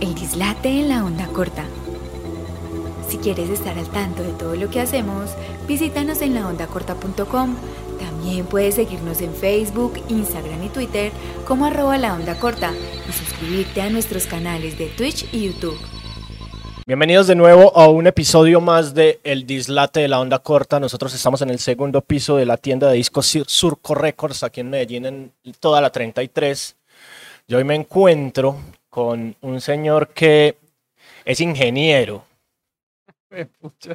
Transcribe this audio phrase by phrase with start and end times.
[0.00, 1.66] El dislate en la onda corta.
[3.10, 5.32] Si quieres estar al tanto de todo lo que hacemos,
[5.68, 7.54] visítanos en laondacorta.com.
[7.98, 11.12] También puedes seguirnos en Facebook, Instagram y Twitter
[11.46, 12.72] como arroba la onda corta
[13.06, 15.78] y suscribirte a nuestros canales de Twitch y YouTube.
[16.86, 20.80] Bienvenidos de nuevo a un episodio más de El Dislate de la Onda Corta.
[20.80, 24.70] Nosotros estamos en el segundo piso de la tienda de discos Surco Records aquí en
[24.70, 26.74] Medellín, en toda la 33.
[27.46, 28.56] Yo hoy me encuentro
[28.90, 30.58] con un señor que
[31.24, 32.26] es ingeniero.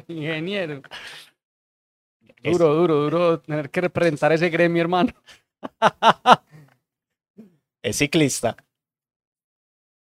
[0.08, 0.82] Ingeniero.
[2.42, 5.12] Duro, duro, duro tener que representar ese gremio, hermano.
[7.82, 8.56] es ciclista.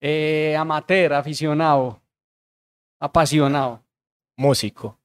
[0.01, 2.03] Eh, amateur, aficionado,
[2.99, 3.85] apasionado.
[4.37, 4.99] Músico.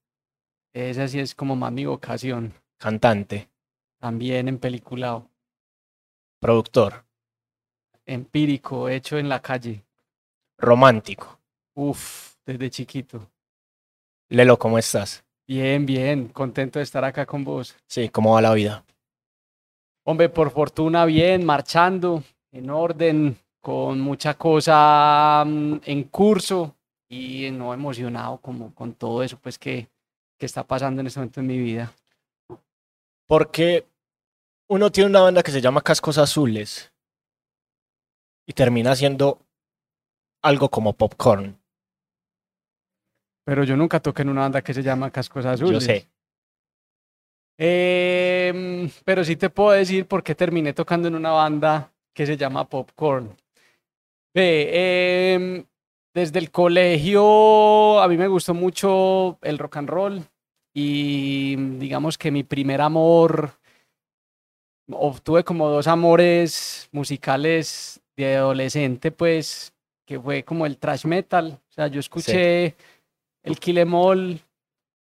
[0.74, 2.54] Esa sí es como más mi vocación.
[2.78, 3.50] Cantante.
[4.00, 5.30] También en peliculado.
[6.40, 7.06] Productor.
[8.06, 9.84] Empírico, hecho en la calle.
[10.58, 11.40] Romántico.
[11.74, 13.30] Uf, desde chiquito.
[14.30, 15.24] Lelo, ¿cómo estás?
[15.48, 17.76] Bien, bien, contento de estar acá con vos.
[17.88, 18.84] Sí, ¿cómo va la vida?
[20.04, 26.76] Hombre, por fortuna bien, marchando, en orden, con mucha cosa mm, en curso
[27.10, 29.90] y no emocionado como con todo eso pues que,
[30.38, 31.92] que está pasando en este momento en mi vida.
[33.28, 33.88] Porque
[34.68, 36.92] uno tiene una banda que se llama Cascos Azules
[38.48, 39.40] y termina siendo
[40.42, 41.58] algo como popcorn.
[43.46, 45.74] Pero yo nunca toqué en una banda que se llama Cascos Azules.
[45.74, 46.08] Yo sé.
[47.58, 52.38] Em, pero sí te puedo decir por qué terminé tocando en una banda que se
[52.38, 53.36] llama Popcorn.
[54.34, 55.66] Em,
[56.14, 60.22] desde el colegio a mí me gustó mucho el rock and roll
[60.74, 63.52] y digamos que mi primer amor,
[64.92, 69.74] obtuve como dos amores musicales de adolescente, pues
[70.06, 71.60] que fue como el thrash metal.
[71.70, 72.76] O sea, yo escuché
[73.44, 74.40] el Kill Em All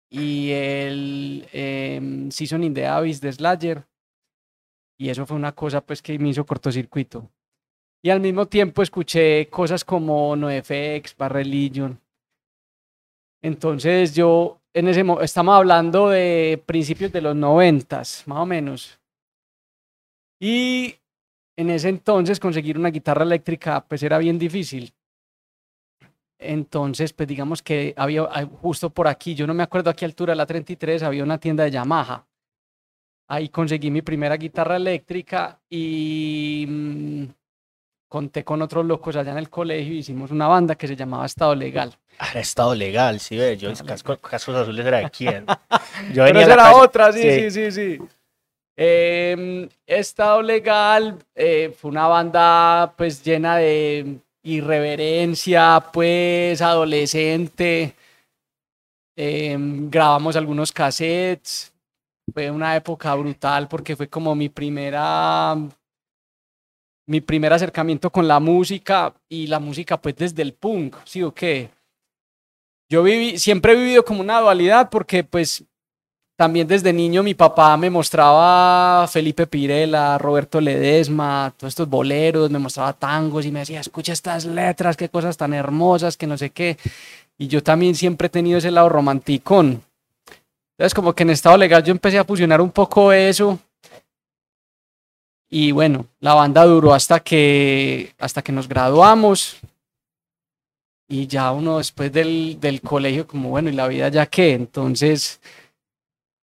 [0.10, 3.86] y el eh, Season in the Abyss de Slayer.
[5.00, 7.30] Y eso fue una cosa pues que me hizo cortocircuito.
[8.02, 12.00] Y al mismo tiempo escuché cosas como NoFX, Bar Religion.
[13.42, 19.00] Entonces yo, en ese estamos hablando de principios de los noventas, más o menos.
[20.40, 20.96] Y
[21.58, 24.94] en ese entonces conseguir una guitarra eléctrica pues era bien difícil.
[26.40, 30.06] Entonces, pues digamos que había ah, justo por aquí, yo no me acuerdo a qué
[30.06, 32.28] altura, la 33, había una tienda de Yamaha.
[33.28, 37.24] Ahí conseguí mi primera guitarra eléctrica y mm,
[38.08, 41.26] conté con otros locos allá en el colegio y hicimos una banda que se llamaba
[41.26, 41.98] Estado Legal.
[42.20, 45.46] Ah, Estado Legal, sí, ve, yo casco, Cascos Azules era de quién.
[46.14, 48.00] Yo Pero esa era otra, sí, sí, sí, sí.
[48.80, 57.96] Em, Estado Legal eh, fue una banda pues llena de irreverencia, pues adolescente.
[59.16, 61.74] Em, grabamos algunos cassettes.
[62.32, 65.56] Fue una época brutal porque fue como mi primera
[67.08, 71.34] mi primer acercamiento con la música y la música pues desde el punk, ¿sí o
[71.34, 71.72] qué?
[72.90, 75.66] Yo viví, siempre he vivido como una dualidad porque pues
[76.38, 82.60] también desde niño mi papá me mostraba Felipe Pirela, Roberto Ledesma, todos estos boleros, me
[82.60, 86.52] mostraba tangos y me decía, escucha estas letras, qué cosas tan hermosas, que no sé
[86.52, 86.78] qué.
[87.40, 89.82] Y yo también siempre he tenido ese lado romanticón.
[90.74, 93.58] Entonces como que en estado legal yo empecé a fusionar un poco eso.
[95.50, 99.58] Y bueno, la banda duró hasta que, hasta que nos graduamos.
[101.08, 104.54] Y ya uno después del, del colegio, como bueno, ¿y la vida ya qué?
[104.54, 105.40] Entonces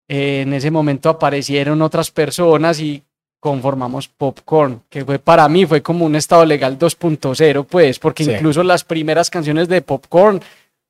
[0.08, 3.02] en ese momento aparecieron otras personas y
[3.40, 8.62] conformamos Popcorn, que fue para mí fue como un estado legal 2.0, pues, porque incluso
[8.62, 10.40] las primeras canciones de Popcorn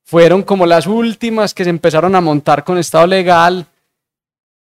[0.05, 3.67] fueron como las últimas que se empezaron a montar con estado legal.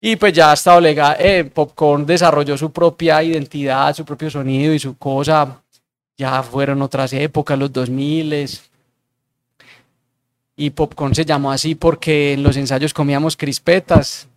[0.01, 4.79] Y pues ya estado legal, eh, Popcorn desarrolló su propia identidad, su propio sonido y
[4.79, 5.61] su cosa.
[6.17, 8.49] Ya fueron otras épocas, los 2000
[10.57, 14.27] y Popcorn se llamó así porque en los ensayos comíamos crispetas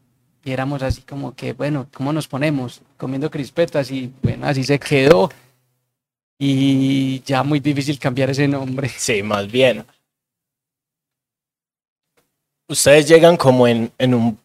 [0.48, 2.80] y éramos así como que, bueno, ¿cómo nos ponemos?
[2.96, 5.30] Comiendo crispetas y bueno, así se quedó.
[6.38, 8.88] Y ya muy difícil cambiar ese nombre.
[8.96, 9.84] Sí, más bien.
[12.66, 14.38] Ustedes llegan como en, en, un,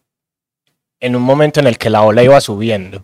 [1.00, 3.02] en un momento en el que la ola iba subiendo.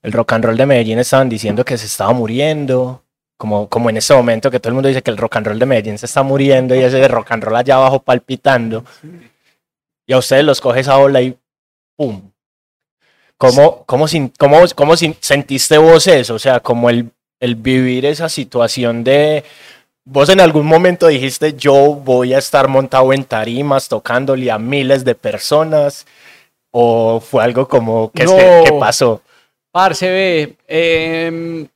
[0.00, 3.04] El rock and roll de Medellín estaban diciendo que se estaba muriendo,
[3.36, 5.58] como, como en ese momento que todo el mundo dice que el rock and roll
[5.58, 8.84] de Medellín se está muriendo y ese de rock and roll allá abajo palpitando.
[10.06, 11.36] Y a ustedes los coge esa ola y
[12.02, 12.32] ¡pum!
[13.38, 14.06] ¿Cómo, cómo,
[14.38, 16.34] cómo, cómo sentiste vos eso?
[16.34, 17.10] O sea, como el,
[17.40, 19.44] el vivir esa situación de
[20.04, 25.04] ¿Vos en algún momento dijiste yo voy a estar montado en tarimas tocándole a miles
[25.04, 26.06] de personas?
[26.72, 28.24] ¿O fue algo como ¿qué
[28.80, 29.22] pasó?
[29.70, 31.68] Parce, ve, em,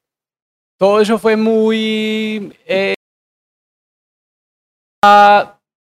[0.77, 2.53] todo eso fue muy...
[2.67, 2.95] Eh,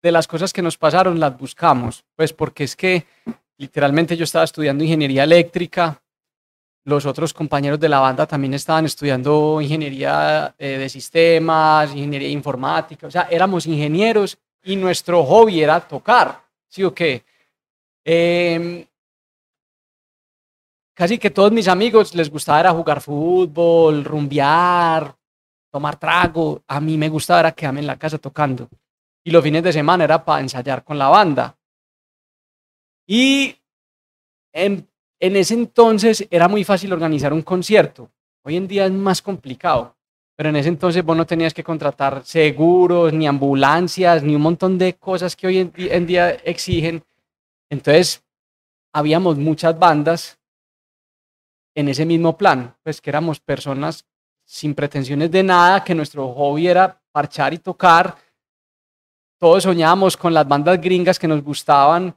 [0.02, 3.06] de las cosas que nos pasaron las buscamos, pues porque es que
[3.60, 6.02] literalmente yo estaba estudiando ingeniería eléctrica,
[6.86, 13.08] los otros compañeros de la banda también estaban estudiando ingeniería eh, de sistemas, ingeniería informática,
[13.08, 17.24] o sea, éramos ingenieros y nuestro hobby era tocar, ¿sí o qué?
[18.04, 18.86] Em,
[20.94, 25.14] casi que todos mis amigos les gustaba era jugar fútbol, rumbear,
[25.70, 28.70] tomar trago, a mí me gustaba era quedarme en la casa tocando
[29.24, 31.56] y los fines de semana era para ensayar con la banda.
[33.12, 33.56] Y
[34.54, 34.88] en,
[35.20, 38.12] ese entonces era muy fácil organizar un concierto.
[38.44, 39.96] Hoy en día es más complicado,
[40.36, 44.78] pero en ese entonces vos no tenías que contratar seguros, ni ambulancias, ni un montón
[44.78, 47.04] de cosas que hoy en, en día exigen.
[47.72, 48.24] Entonces,
[48.94, 50.38] habíamos muchas bandas
[51.74, 54.06] en ese mismo plan, pues que éramos personas
[54.46, 58.16] sin pretensiones de nada, que nuestro hobby era parchar y tocar,
[59.40, 62.16] todos soñábamos con las bandas gringas que nos gustaban.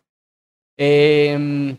[0.77, 1.77] Em,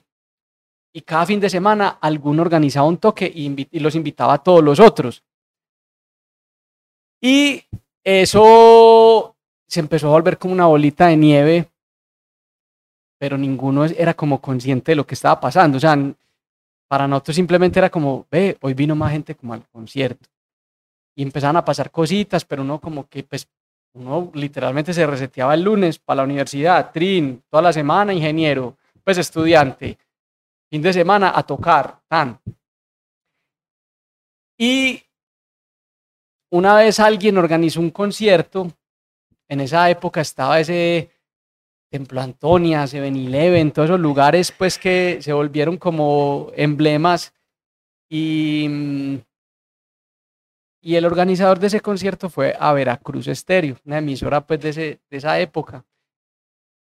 [0.94, 4.80] y cada fin de semana alguno organizaba un toque y, los invitaba a todos los
[4.80, 5.24] otros.
[7.20, 7.64] Y
[8.04, 9.36] eso
[9.68, 11.70] se empezó a volver como una bolita de nieve,
[13.18, 15.78] pero ninguno era como consciente de lo que estaba pasando.
[15.78, 15.98] O sea,
[16.88, 20.30] para nosotros simplemente era como, ve, hoy vino más gente como al concierto.
[21.16, 23.48] Y empezaban a pasar cositas, pero uno como que pues
[23.94, 29.18] uno literalmente se reseteaba el lunes para la universidad, trin, toda la semana ingeniero, pues
[29.18, 29.98] estudiante,
[30.70, 32.40] fin de semana a tocar, tan.
[34.58, 35.04] Y
[36.52, 38.72] una vez alguien organizó un concierto,
[39.48, 41.12] en esa época estaba ese
[41.92, 47.34] Templo Antonia, Seven Eleven, todos esos lugares pues que se volvieron como emblemas
[48.10, 49.20] y
[50.86, 55.18] y el organizador de ese concierto fue a Veracruz Estéreo, una emisora pues de, de
[55.18, 55.86] esa época,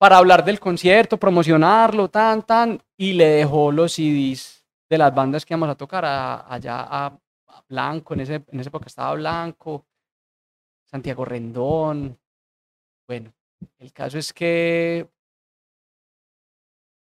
[0.01, 5.45] para hablar del concierto, promocionarlo, tan, tan, y le dejó los CDs de las bandas
[5.45, 7.19] que íbamos a tocar allá a,
[7.69, 9.85] Blanco, en, ese, en esa época estaba Blanco,
[10.85, 12.17] Santiago Rendón.
[13.07, 13.31] Bueno,
[13.77, 15.07] el caso es que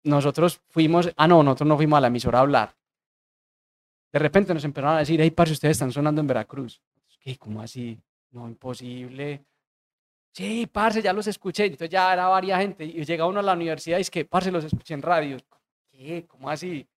[0.04, 2.76] nosotros fuimos, ah, no, nosotros no fuimos a la emisora a hablar.
[4.12, 6.82] De repente nos empezaron a decir, hey, parce, ustedes están sonando en Veracruz.
[7.22, 7.38] ¿Qué?
[7.38, 7.98] ¿Cómo así?
[8.32, 9.46] No, imposible.
[10.34, 11.66] Sí, parce, ya los escuché.
[11.66, 12.86] Entonces ya era varias gente.
[12.86, 15.38] Y llega uno a la universidad y es que, parce, los escuché en radio.
[15.92, 16.26] ¿Qué?
[16.28, 16.88] ¿Cómo así?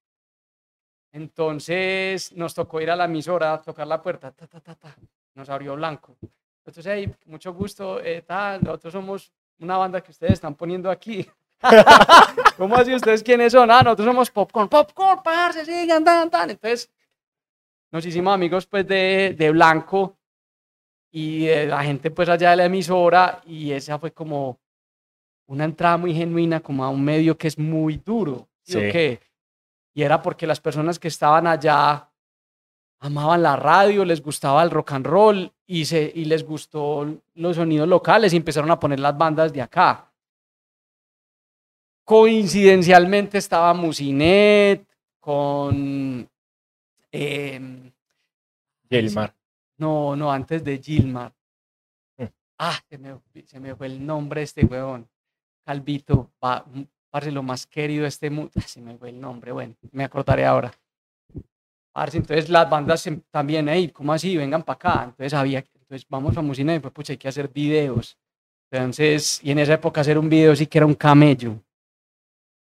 [1.13, 4.31] Entonces nos tocó ir a la emisora tocar la puerta.
[4.33, 4.97] Ta, ta, ta, ta.
[5.35, 6.17] Nos abrió blanco.
[6.59, 8.01] Entonces, hey, mucho gusto.
[8.01, 8.25] Eh,
[8.63, 11.29] nosotros somos una banda que ustedes están poniendo aquí.
[12.57, 12.95] ¿Cómo así?
[12.95, 13.71] ¿Ustedes quiénes son?
[13.71, 14.69] Ah, nosotros somos Popcorn.
[14.69, 16.51] Popcorn, parce, sigan, tan, tan.
[16.51, 16.91] Entonces
[17.91, 20.17] nos hicimos amigos pues de, de Blanco
[21.13, 24.59] y de la gente pues allá de la emisora y esa fue como
[25.47, 28.49] una entrada muy genuina como a un medio que es muy duro.
[28.63, 28.79] ¿sí?
[29.95, 32.09] Y era porque las personas que estaban allá
[33.01, 37.57] amaban la radio, les gustaba el rock and roll y, se, y les gustó los
[37.57, 40.11] sonidos locales y empezaron a poner las bandas de acá.
[42.05, 44.87] Coincidencialmente estaba Musinet
[45.21, 46.29] con
[47.13, 47.93] Em,
[48.89, 49.35] Gilmar.
[49.83, 51.33] No, no, antes de Gilmar.
[52.17, 52.27] Mm.
[52.59, 55.09] Ah, se me, se me, fue el nombre de este huevón.
[55.67, 56.65] Calvito, pa,
[57.11, 58.53] parce, lo más querido de este mundo.
[58.57, 60.73] Ah, se me fue el nombre, bueno, me acordaré ahora.
[61.93, 64.37] Parce, entonces las bandas también, hey, ¿cómo así?
[64.37, 65.05] Vengan para acá.
[65.07, 68.17] Entonces había, entonces vamos a Musina y pues, pucha, hay que hacer videos.
[68.71, 71.57] Entonces, y en esa época hacer un video sí que era un camello.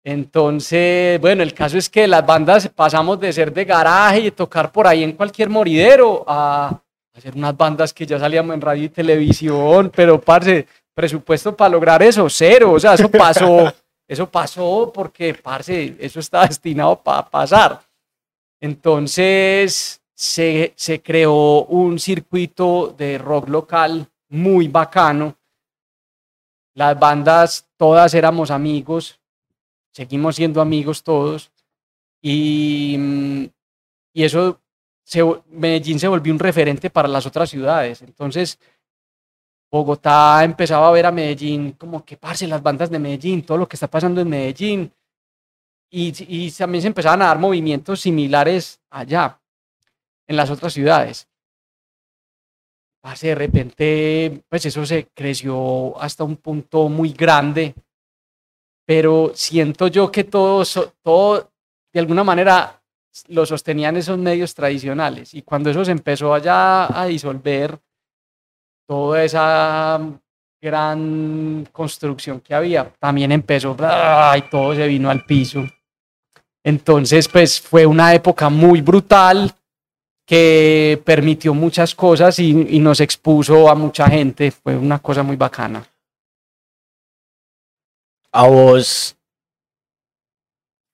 [0.06, 4.72] Entonces, bueno, el caso es que las bandas pasamos de ser de garaje y tocar
[4.72, 6.82] por ahí en cualquier moridero a
[7.14, 12.04] hacer unas bandas que ya salíamos en radio y televisión, pero parce, presupuesto para lograr
[12.04, 13.74] eso, cero, o sea, eso pasó,
[14.08, 17.82] eso pasó porque, parce, eso está destinado para pasar.
[18.62, 25.36] Entonces, se, se creó un circuito de rock local muy bacano.
[26.74, 29.20] Las bandas, todas éramos amigos,
[29.92, 31.52] seguimos siendo amigos todos
[32.22, 32.98] y,
[34.14, 34.60] y eso,
[35.50, 38.02] Medellín se volvió un referente para las otras ciudades.
[38.02, 38.60] Entonces,
[39.72, 43.68] Bogotá empezaba a ver a Medellín como que parce las bandas de Medellín, todo lo
[43.68, 44.92] que está pasando en Medellín.
[45.92, 49.40] Y, y también se empezaban a dar movimientos similares allá,
[50.28, 51.28] en las otras ciudades.
[53.22, 57.74] de repente, pues eso se creció hasta un punto muy grande,
[58.86, 60.64] pero siento yo que todo,
[61.02, 61.52] todo
[61.92, 62.79] de alguna manera
[63.28, 67.80] lo sostenían esos medios tradicionales y cuando eso se empezó allá a disolver,
[68.88, 70.00] toda esa
[70.62, 73.76] gran construcción que había, también empezó
[74.36, 75.64] y todo se vino al piso.
[76.64, 79.54] Entonces, pues fue una época muy brutal
[80.26, 84.52] que permitió muchas cosas y, nos expuso a mucha gente.
[84.52, 85.84] Fue una cosa muy bacana.
[88.32, 89.16] A vos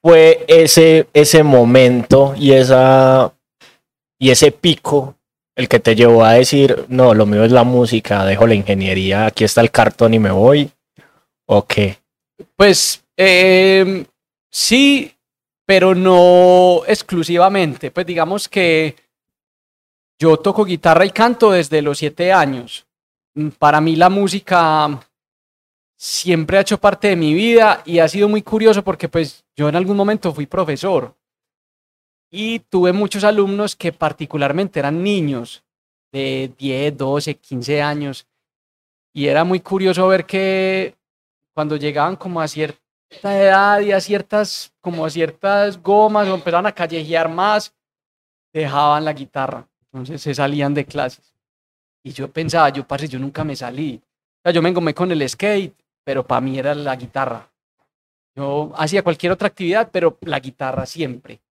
[0.05, 3.33] fue ese, ese momento y, esa,
[4.19, 5.15] y ese pico
[5.55, 9.25] el que te llevó a decir, no, lo mío es la música, dejo la ingeniería,
[9.25, 10.69] aquí está el cartón y me voy?
[11.47, 11.97] ¿O qué?
[12.55, 14.05] Pues em,
[14.51, 15.11] sí,
[15.65, 17.89] pero no exclusivamente.
[17.89, 18.95] Pues digamos que
[20.19, 22.85] yo toco guitarra y canto desde los siete años.
[23.33, 24.99] Mm, para mí la música
[25.97, 29.69] siempre ha hecho parte de mi vida y ha sido muy curioso porque pues yo
[29.69, 31.15] en algún momento fui profesor
[32.29, 35.63] y tuve muchos alumnos que particularmente eran niños
[36.11, 38.27] de 10, 12, 15 años
[39.13, 40.95] y era muy curioso ver que
[41.53, 42.79] cuando llegaban como a cierta
[43.23, 47.73] edad y a ciertas como a ciertas gomas o empezaban a callejear más
[48.51, 51.33] dejaban la guitarra entonces se salían de clases.
[52.03, 54.01] Y yo pensaba, yo, parce, yo nunca me salí.
[54.03, 55.73] O sea, yo me engomé con el skate,
[56.05, 57.51] pero para mí era la guitarra.
[58.33, 61.41] Yo hacía cualquier otra actividad, pero la guitarra siempre.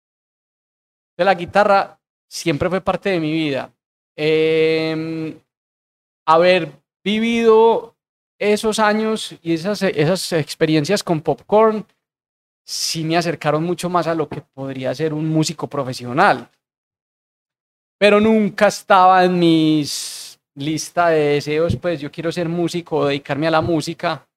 [1.10, 3.70] Entonces, la guitarra siempre fue parte de mi vida.
[4.16, 5.38] Em,
[6.26, 6.72] haber
[7.04, 7.94] vivido
[8.38, 11.84] esos años y esas, esas experiencias con popcorn
[12.64, 16.48] sí me acercaron mucho más a lo que podría ser un músico profesional
[17.98, 23.50] pero nunca estaba en mis lista de deseos, pues yo quiero ser músico, dedicarme a
[23.50, 24.28] la música,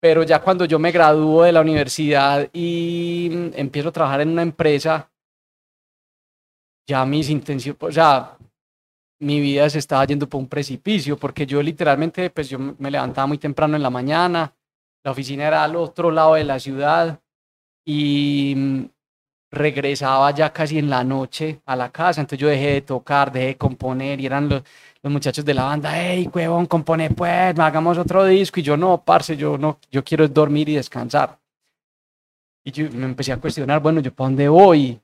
[0.00, 4.30] pero ya cuando yo me gradúo de la universidad y mm, empiezo a trabajar en
[4.30, 5.10] una empresa,
[6.86, 8.38] ya mis intenciones, o sea,
[9.20, 13.26] mi vida se estaba yendo por un precipicio, porque yo literalmente, pues yo me levantaba
[13.26, 14.54] muy temprano en la mañana,
[15.04, 17.20] la oficina era al otro lado de la ciudad
[17.84, 18.84] y mm,
[19.50, 23.46] regresaba ya casi en la noche a la casa, entonces yo dejé de tocar, dejé
[23.46, 24.62] de componer y eran los,
[25.02, 29.02] los muchachos de la banda, hey, huevón, compone pues, hagamos otro disco y yo no,
[29.02, 31.38] parce, yo no, yo quiero dormir y descansar.
[32.64, 35.00] Y yo me empecé a cuestionar, bueno, ¿yo para dónde voy?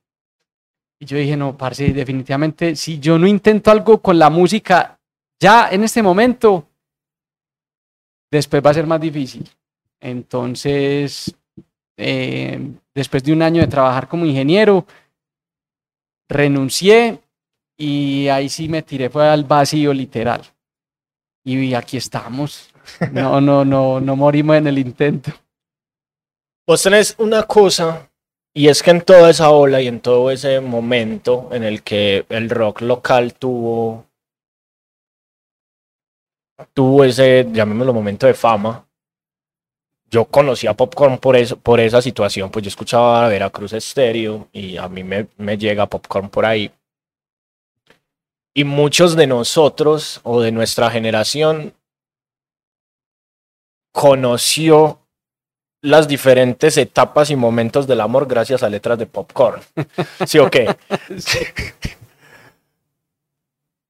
[0.98, 4.98] Y yo dije, no, parce, definitivamente, si yo no intento algo con la música
[5.40, 6.68] ya en este momento,
[8.30, 9.48] después va a ser más difícil.
[10.00, 11.34] Entonces,
[11.96, 12.60] eh,
[12.94, 14.86] después de un año de trabajar como ingeniero,
[16.28, 17.20] renuncié
[17.76, 20.42] y ahí sí me tiré fue al vacío literal.
[21.44, 22.70] Y aquí estamos.
[23.12, 25.32] No, no, no, no morimos en el intento.
[26.66, 28.10] Vos tenés una cosa,
[28.54, 32.24] y es que en toda esa ola y en todo ese momento en el que
[32.28, 34.06] el rock local tuvo,
[36.72, 38.86] tuvo ese, llamémoslo, momento de fama,
[40.10, 44.88] yo conocía Popcorn por, eso, por esa situación, pues yo escuchaba Veracruz Estéreo y a
[44.88, 46.70] mí me, me llega Popcorn por ahí.
[48.54, 51.74] Y muchos de nosotros o de nuestra generación
[53.92, 55.00] conoció
[55.80, 59.60] las diferentes etapas y momentos del amor gracias a letras de Popcorn.
[60.26, 60.74] ¿Sí o qué?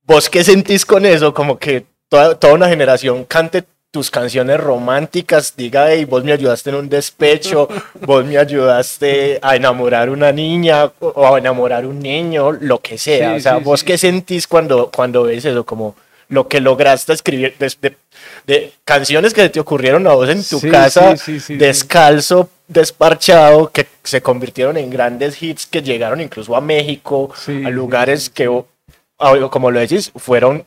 [0.02, 1.33] ¿Vos qué sentís con eso?
[1.33, 6.70] Como que toda, toda una generación cante tus canciones románticas, diga, hey, vos me ayudaste
[6.70, 7.68] en un despecho,
[8.00, 13.34] vos me ayudaste a enamorar una niña o a enamorar un niño, lo que sea.
[13.34, 15.94] o sea, vos qué sentís cuando, cuando ves eso, como
[16.28, 21.14] lo que lograste escribir de, canciones que te ocurrieron a vos en tu casa,
[21.50, 27.32] descalzo, desparchado, que se convirtieron en grandes hits que llegaron incluso a México,
[27.64, 28.50] a lugares que,
[29.52, 30.64] como lo decís, fueron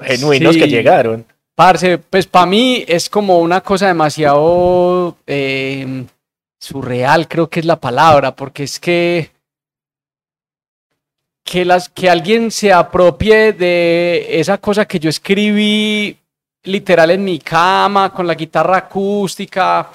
[0.00, 1.24] genuinos que llegaron.
[1.54, 6.04] Parce, pues para mí es como una cosa demasiado eh,
[6.58, 9.30] surreal, creo que es la palabra, porque es que
[11.44, 16.16] que, las, que alguien se apropie de esa cosa que yo escribí
[16.64, 19.90] literal en mi cama, con la guitarra acústica,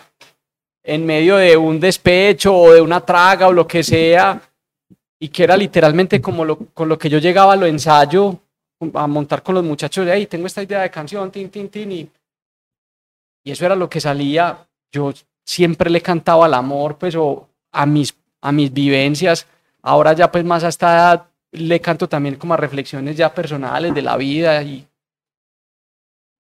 [0.84, 4.40] en medio de un despecho o de una traga o lo que sea,
[5.20, 8.38] y que era literalmente como lo, con lo que yo llegaba a lo ensayo
[8.94, 11.92] a montar con los muchachos de ahí, tengo esta idea de canción, tin, tin, tin,
[11.92, 12.10] y,
[13.44, 14.68] y eso era lo que salía.
[14.92, 19.48] Yo siempre le cantaba al amor, pues, o a mis, a mis vivencias.
[19.82, 23.94] Ahora ya, pues, más a esta edad, le canto también como a reflexiones ya personales
[23.94, 24.86] de la vida y,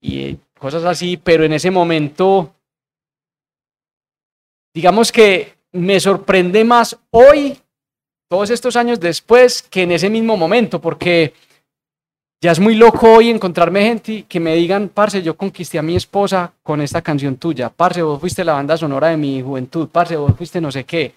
[0.01, 2.53] y eh, cosas así, pero en ese momento,
[4.73, 7.57] digamos que me sorprende más hoy,
[8.29, 11.33] todos estos años después, que en ese mismo momento, porque
[12.39, 15.95] ya es muy loco hoy encontrarme gente que me digan, parce, yo conquisté a mi
[15.95, 20.15] esposa con esta canción tuya, parce, vos fuiste la banda sonora de mi juventud, parce,
[20.15, 21.13] vos fuiste no sé qué.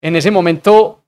[0.00, 1.00] En ese momento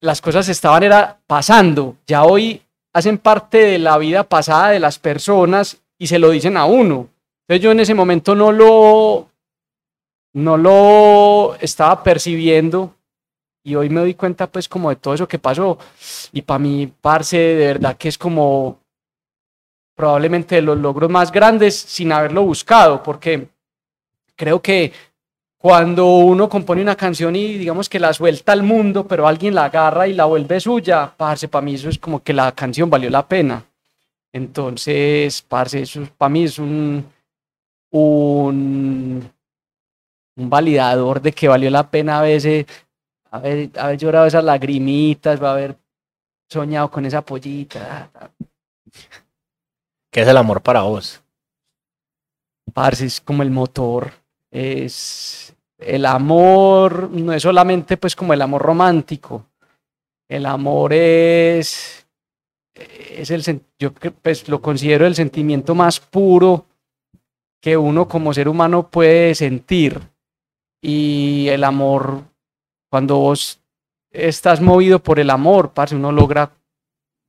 [0.00, 4.98] las cosas estaban era pasando, ya hoy hacen parte de la vida pasada de las
[4.98, 7.08] personas y se lo dicen a uno.
[7.42, 9.28] Entonces yo en ese momento no lo,
[10.34, 12.94] no lo estaba percibiendo
[13.62, 15.78] y hoy me doy cuenta pues como de todo eso que pasó
[16.32, 18.78] y para mí, parce, de verdad que es como
[19.94, 23.48] probablemente de los logros más grandes sin haberlo buscado, porque
[24.34, 24.92] creo que
[25.58, 29.66] cuando uno compone una canción y digamos que la suelta al mundo, pero alguien la
[29.66, 33.10] agarra y la vuelve suya, parce, para mí eso es como que la canción valió
[33.10, 33.62] la pena.
[34.32, 37.04] Entonces, parce, eso para mí es un,
[37.90, 39.30] un,
[40.36, 42.64] un validador de que valió la pena a veces
[43.30, 45.76] haber, haber llorado esas lagrimitas, va a haber
[46.48, 48.10] soñado con esa pollita.
[50.10, 51.22] ¿Qué es el amor para vos?
[52.72, 54.12] Parce, es como el motor.
[54.50, 59.46] Es el amor, no es solamente pues como el amor romántico.
[60.28, 62.06] El amor es,
[62.74, 66.66] es el, yo pues lo considero el sentimiento más puro
[67.60, 70.00] que uno como ser humano puede sentir.
[70.82, 72.24] Y el amor
[72.90, 73.60] cuando vos
[74.10, 76.52] estás movido por el amor, parce, uno logra,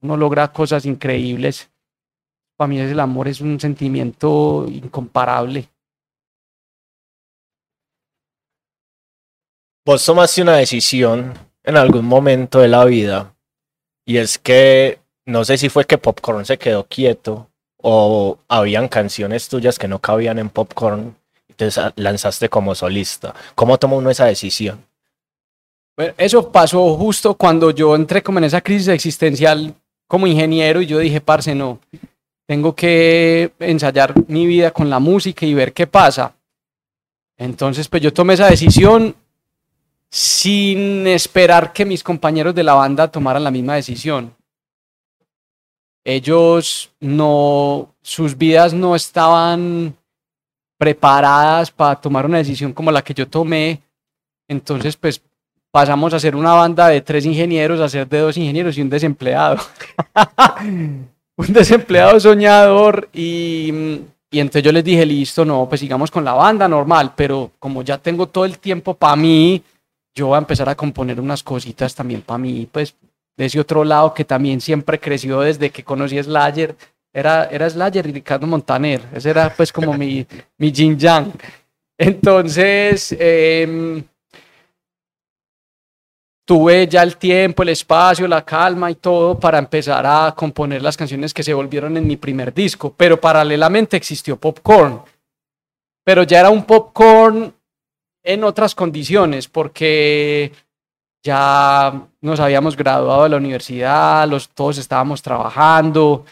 [0.01, 1.69] uno logra cosas increíbles.
[2.57, 5.69] Para mí el amor es un sentimiento incomparable.
[9.85, 13.35] Vos tomaste una decisión en algún momento de la vida
[14.05, 19.47] y es que no sé si fue que Popcorn se quedó quieto o habían canciones
[19.47, 21.15] tuyas que no cabían en Popcorn
[21.47, 23.33] y te lanzaste como solista.
[23.55, 24.85] ¿Cómo tomó uno esa decisión?
[26.17, 29.73] Eso pasó justo cuando yo entré como en esa crisis existencial
[30.07, 31.79] como ingeniero y yo dije, parce, no,
[32.45, 36.35] tengo que ensayar mi vida con la música y ver qué pasa.
[37.37, 39.15] Entonces, pues yo tomé esa decisión
[40.09, 44.35] sin esperar que mis compañeros de la banda tomaran la misma decisión.
[46.03, 49.95] Ellos no, sus vidas no estaban
[50.77, 53.81] preparadas para tomar una decisión como la que yo tomé.
[54.47, 55.21] Entonces, pues
[55.71, 58.89] pasamos a ser una banda de tres ingenieros a ser de dos ingenieros y un
[58.89, 59.57] desempleado.
[60.61, 66.33] un desempleado soñador y, y entonces yo les dije, listo, no, pues sigamos con la
[66.33, 69.63] banda normal, pero como ya tengo todo el tiempo para mí,
[70.13, 72.93] yo voy a empezar a componer unas cositas también para mí, pues
[73.37, 76.75] de ese otro lado que también siempre creció desde que conocí a Slayer,
[77.13, 80.25] era, era Slayer y Ricardo Montaner, ese era pues como mi,
[80.57, 81.31] mi Jin Yang.
[81.97, 84.03] Entonces, eh,
[86.51, 90.97] tuve ya el tiempo, el espacio, la calma y todo para empezar a componer las
[90.97, 95.01] canciones que se volvieron en mi primer disco, pero paralelamente existió Popcorn.
[96.03, 97.53] Pero ya era un Popcorn
[98.21, 100.51] en otras condiciones, porque
[101.23, 106.25] ya nos habíamos graduado de la universidad, los, todos estábamos trabajando,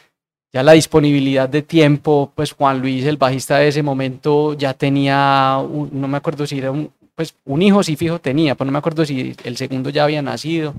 [0.52, 5.64] ya la disponibilidad de tiempo, pues Juan Luis, el bajista de ese momento, ya tenía,
[5.64, 8.78] no me acuerdo si era un, pues un hijo sí fijo tenía, pero no me
[8.78, 10.74] acuerdo si el segundo ya había nacido.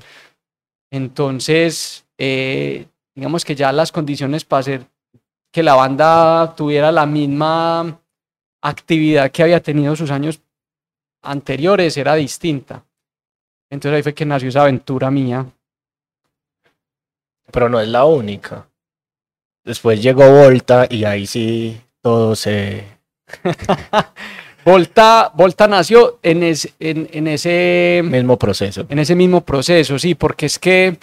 [0.90, 4.86] Entonces, eh, digamos que ya las condiciones para hacer
[5.52, 8.00] que la banda tuviera la misma
[8.62, 10.40] actividad que había tenido sus años
[11.20, 12.86] anteriores era distinta.
[13.68, 15.44] Entonces ahí fue que nació esa aventura mía.
[17.52, 18.66] Pero no es la única.
[19.62, 22.86] Después llegó Volta y ahí sí todo se...
[24.64, 28.86] Volta, Volta nació en, en, ese mismo proceso.
[28.88, 30.98] En ese mismo proceso, sí, porque es que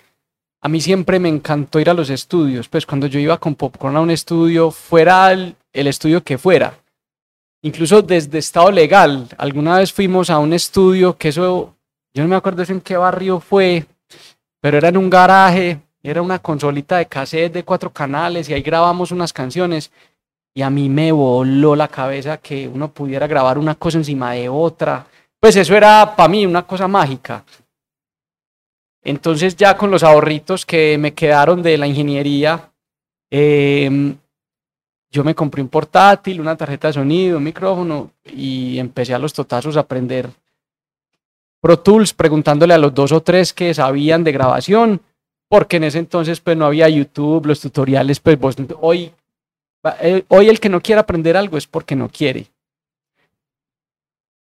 [0.62, 2.68] a mí siempre me encantó ir a los estudios.
[2.68, 6.74] Pues cuando yo iba con Popcorn a un estudio, fuera el, estudio que fuera,
[7.62, 11.76] incluso desde estado legal, alguna vez fuimos a un estudio que eso,
[12.14, 13.86] yo no me acuerdo en qué barrio fue,
[14.60, 18.62] pero era en un garaje, era una consolita de cassette de cuatro canales y ahí
[18.62, 19.92] grabamos unas canciones
[20.58, 24.50] y a mí me voló la cabeza que uno pudiera grabar una cosa encima de
[24.50, 25.06] otra.
[25.40, 27.44] Pues eso era para mí una cosa mágica.
[29.04, 32.72] Entonces ya con los ahorritos que me quedaron de la ingeniería,
[33.30, 34.18] em,
[35.12, 39.34] yo me compré un portátil, una tarjeta de sonido, un micrófono y empecé a los
[39.34, 40.28] totazos a aprender
[41.62, 45.02] Pro Tools, preguntándole a los dos o tres que sabían de grabación
[45.50, 48.40] porque en ese entonces pues no había YouTube, los tutoriales, pues
[48.82, 49.12] hoy,
[50.28, 52.48] hoy el que no quiere aprender algo es porque no quiere.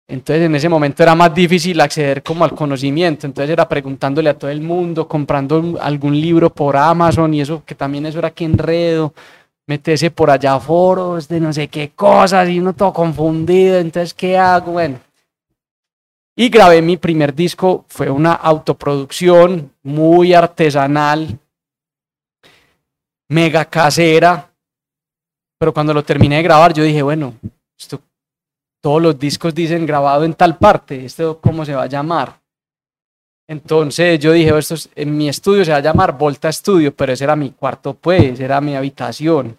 [0.09, 4.38] Entonces en ese momento era más difícil acceder como al conocimiento, entonces era preguntándole a
[4.38, 8.44] todo el mundo, comprando algún libro por Amazon y eso, que también eso era que
[8.44, 9.14] enredo,
[9.66, 14.37] meterse por allá foros de no sé qué cosas y uno todo confundido, entonces ¿qué
[14.37, 14.72] hago?
[14.72, 15.00] Bueno.
[16.37, 21.38] Y grabé mi primer disco, fue una autoproducción muy artesanal,
[23.28, 24.52] mega casera,
[25.62, 27.35] pero cuando lo terminé de grabar yo dije, bueno,
[28.81, 32.37] todos los discos dicen grabado en tal parte, ¿esto cómo se va a llamar?
[33.46, 37.22] Entonces yo dije, esto en mi estudio se va a llamar Volta Studio, pero ese
[37.22, 39.57] era mi cuarto, pues, era mi habitación.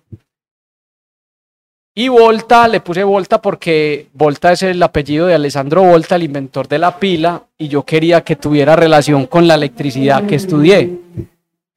[1.96, 6.68] Y Volta, le puse Volta porque Volta es el apellido de Alessandro Volta, el inventor
[6.68, 11.00] de la pila, y yo quería que tuviera relación con la electricidad que estudié.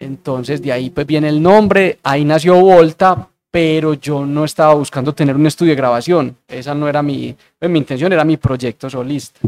[0.01, 5.15] Entonces de ahí pues viene el nombre, ahí nació Volta, pero yo no estaba buscando
[5.15, 6.37] tener un estudio de grabación.
[6.47, 9.41] Esa no era mi, pues, mi intención, era mi proyecto solista.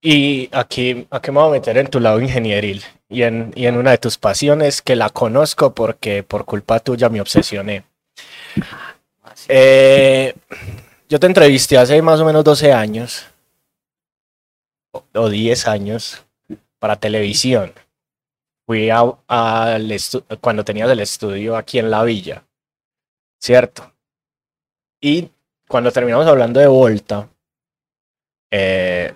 [0.00, 3.76] Y aquí, aquí me voy a meter en tu lado ingenieril y en, y en
[3.76, 7.82] una de tus pasiones que la conozco porque por culpa tuya me obsesioné.
[9.48, 10.34] Eh,
[11.08, 13.26] yo te entrevisté hace más o menos 12 años
[14.92, 16.24] o, o 10 años
[16.78, 17.72] para televisión
[18.68, 19.02] fui a,
[20.42, 22.44] cuando tenías el estudio aquí en la villa,
[23.40, 23.90] ¿cierto?
[25.00, 25.30] Y
[25.66, 27.30] cuando terminamos hablando de Volta,
[28.50, 29.14] eh,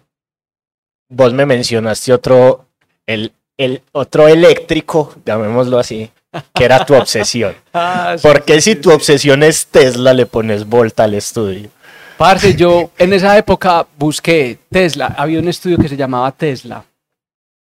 [1.10, 2.64] vos me mencionaste otro,
[3.06, 6.10] el, el otro eléctrico, llamémoslo así,
[6.54, 7.54] que era tu obsesión.
[7.74, 11.68] ah, ¿Por qué si tu obsesión es Tesla le pones Volta al estudio?
[12.16, 16.86] Parce, yo en esa época busqué Tesla, había un estudio que se llamaba Tesla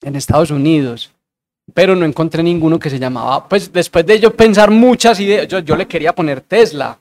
[0.04, 1.12] en Estados Unidos
[1.74, 5.76] pero no encontré ninguno que se llamaba, pues después de yo pensar muchas ideas, yo,
[5.76, 7.00] le quería poner Tesla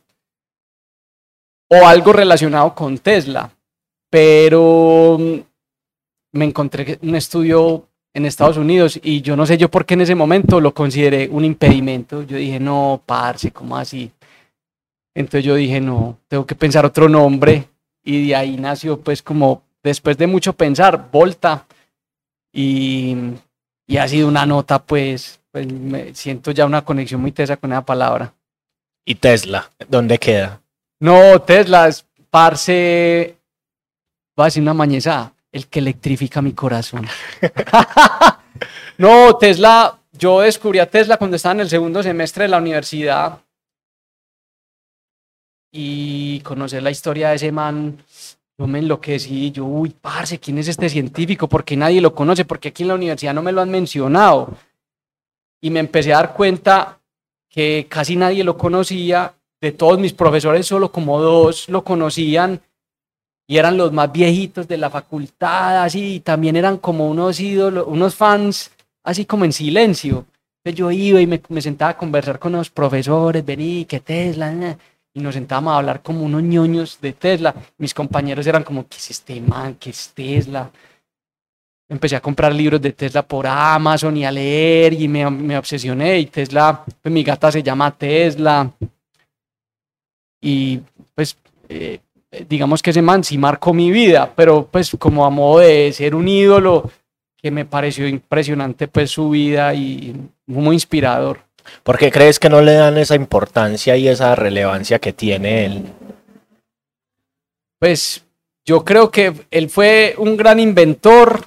[1.69, 3.51] o algo relacionado con Tesla,
[4.11, 5.39] pero mm,
[6.33, 10.01] me encontré un estudio en Estados Unidos y yo no sé yo por qué en
[10.03, 12.23] ese momento lo consideré un impedimento.
[12.23, 14.11] Yo dije, no, parce, ¿cómo así?
[15.15, 17.65] Entonces yo dije, no, tengo que pensar otro nombre
[18.03, 21.67] y de ahí nació pues como después de mucho pensar, Volta
[22.53, 23.17] y
[23.89, 27.73] y ha sido una nota, pues, pues me siento ya una conexión muy tesa con
[27.73, 28.33] esa palabra.
[29.05, 29.71] ¿Y Tesla?
[29.89, 30.61] ¿Dónde queda?
[31.01, 33.35] No, Tesla es, parce,
[34.39, 37.09] va a decir una mañeza, el que electrifica mi corazón.
[38.99, 43.39] no, Tesla, yo descubrí a Tesla cuando estaba en el segundo semestre de la universidad
[45.73, 48.03] y conocer la historia de ese man
[48.59, 51.49] yo me enloquecí, yo, uy, parce, ¿quién es este científico?
[51.49, 52.45] ¿Por qué nadie lo conoce?
[52.45, 54.53] Porque aquí en la universidad no me lo han mencionado.
[55.61, 56.99] Y me empecé a dar cuenta
[57.49, 59.35] que casi nadie lo conocía.
[59.61, 62.61] De todos mis profesores, solo como dos lo conocían.
[63.47, 66.15] Y eran los más viejitos de la facultad, así.
[66.15, 68.73] Y también eran como unos ídolos, unos fans,
[69.05, 70.27] así como en silencio.
[70.59, 74.77] Entonces yo iba y me, me sentaba a conversar con los profesores, vení, que Tesla,
[75.19, 77.55] y nos sentábamos a hablar como unos ñoños de Tesla.
[77.79, 79.75] Mis compañeros eran como, ¿qué es este man?
[79.75, 80.71] ¿Qué es Tesla?
[81.89, 86.19] Empecé a comprar libros de Tesla por Amazon y a leer y me, me obsesioné.
[86.21, 88.71] Y Tesla, pues mi gata se llama Tesla.
[90.41, 90.81] Y
[91.15, 91.37] pues
[91.69, 92.01] eh,
[92.49, 96.15] digamos que ese man sí marcó mi vida, pero pues como a modo de ser
[96.15, 96.91] un ídolo,
[97.37, 100.15] que me pareció impresionante pues su vida y
[100.47, 101.48] muy inspirador.
[101.83, 105.85] ¿Por qué crees que no le dan esa importancia y esa relevancia que tiene él?
[107.79, 108.25] Pues
[108.65, 111.47] yo creo que él fue un gran inventor,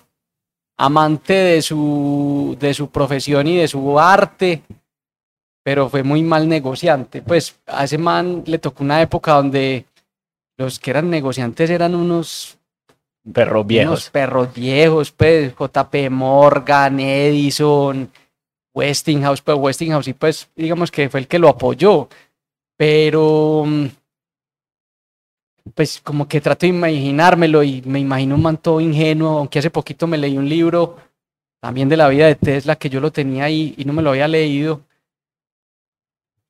[0.78, 4.64] amante de su, de su profesión y de su arte,
[5.64, 7.22] pero fue muy mal negociante.
[7.22, 9.86] Pues a ese man le tocó una época donde
[10.58, 12.58] los que eran negociantes eran unos
[13.32, 13.90] perros viejos.
[13.90, 18.10] Unos perros viejos, pues JP Morgan, Edison,
[18.74, 22.08] Westinghouse, pues Westinghouse y pues digamos que fue el que lo apoyó,
[22.78, 23.86] pero mm,
[25.76, 30.08] pues como que trato de imaginármelo y me imagino un manto ingenuo, aunque hace poquito
[30.08, 30.98] me leí un libro
[31.60, 34.12] también de la vida de Tesla que yo lo tenía ahí y no me lo
[34.12, 34.82] había leído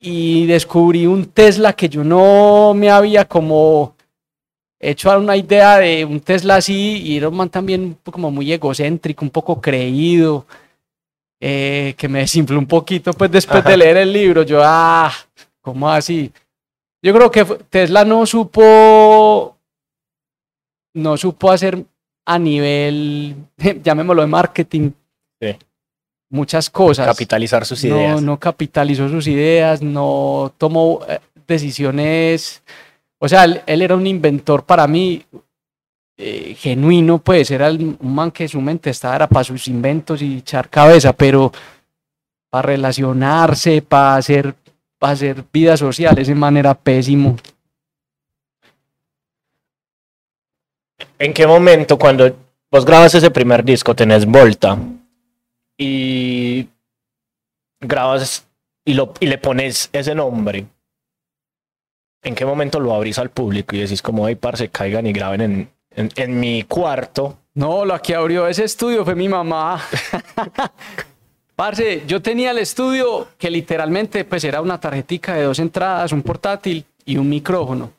[0.02, 3.96] y descubrí un Tesla que yo no me había como
[4.80, 9.24] hecho una idea de un Tesla así y era un man también como muy egocéntrico,
[9.24, 10.48] un poco creído,
[11.44, 14.44] eh, que me desinfló un poquito pues después de leer el libro.
[14.44, 15.12] Yo, ah,
[15.60, 16.32] ¿cómo así?
[17.02, 19.58] Yo creo que Tesla no supo,
[20.94, 21.84] no supo hacer
[22.28, 23.36] a nivel,
[23.84, 24.92] llamémoslo de marketing,
[25.42, 25.58] Sí.
[26.30, 27.08] Muchas cosas.
[27.08, 28.22] Capitalizar sus no, ideas.
[28.22, 32.62] No capitalizó sus ideas, no tomó eh, decisiones.
[33.18, 35.26] O sea, él, él era un inventor para mí
[36.24, 40.22] eh, genuino, pues era el- un man que su mente estaba era para sus inventos
[40.22, 41.52] y echar cabeza, pero
[42.50, 44.54] para relacionarse, para hacer,
[45.00, 47.36] para hacer vida social, ese man era pésimo.
[51.18, 52.36] ¿En qué momento cuando
[52.72, 54.78] vos grabas ese primer disco tenés Volta
[55.78, 56.68] y
[57.80, 58.48] grabas
[58.86, 60.66] y, lo, y le pones ese nombre?
[62.24, 65.42] ¿En qué momento lo abrís al público y decís como, hey, parce, caigan y graben
[65.42, 67.38] en, en, en mi cuarto?
[67.54, 69.82] No, la que abrió ese estudio fue mi mamá.
[71.56, 76.24] Parce, yo tenía el estudio que literalmente pues era una tarjetica de dos entradas, un
[76.24, 77.92] portátil y un micrófono.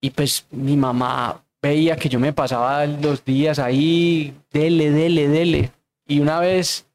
[0.00, 5.72] Y pues mi mamá veía que yo me pasaba los días ahí, dele, dele, dele.
[6.06, 6.86] Y una vez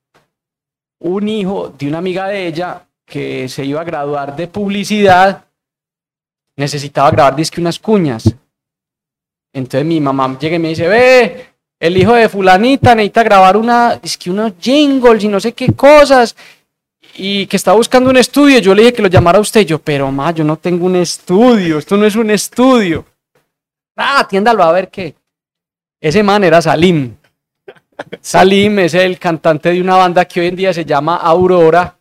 [1.00, 5.44] un hijo de una amiga de ella que se iba a graduar de publicidad
[6.56, 8.36] necesitaba grabar disque unas cuñas.
[9.54, 11.48] Entonces mi mamá llega y me dice, ve,
[11.80, 15.74] el hijo de fulanita necesita grabar una, es que unos jingles y no sé qué
[15.74, 16.36] cosas,
[17.16, 18.60] y que está buscando un estudio.
[18.60, 19.66] Yo le dije que lo llamara a usted.
[19.66, 23.06] Yo, pero ma, yo no tengo un estudio, esto no es un estudio.
[23.96, 25.16] Ah, atiéndalo a ver qué.
[26.00, 27.16] Ese man era Salim.
[28.22, 31.98] Salim es el cantante de una banda que hoy en día se llama Aurora,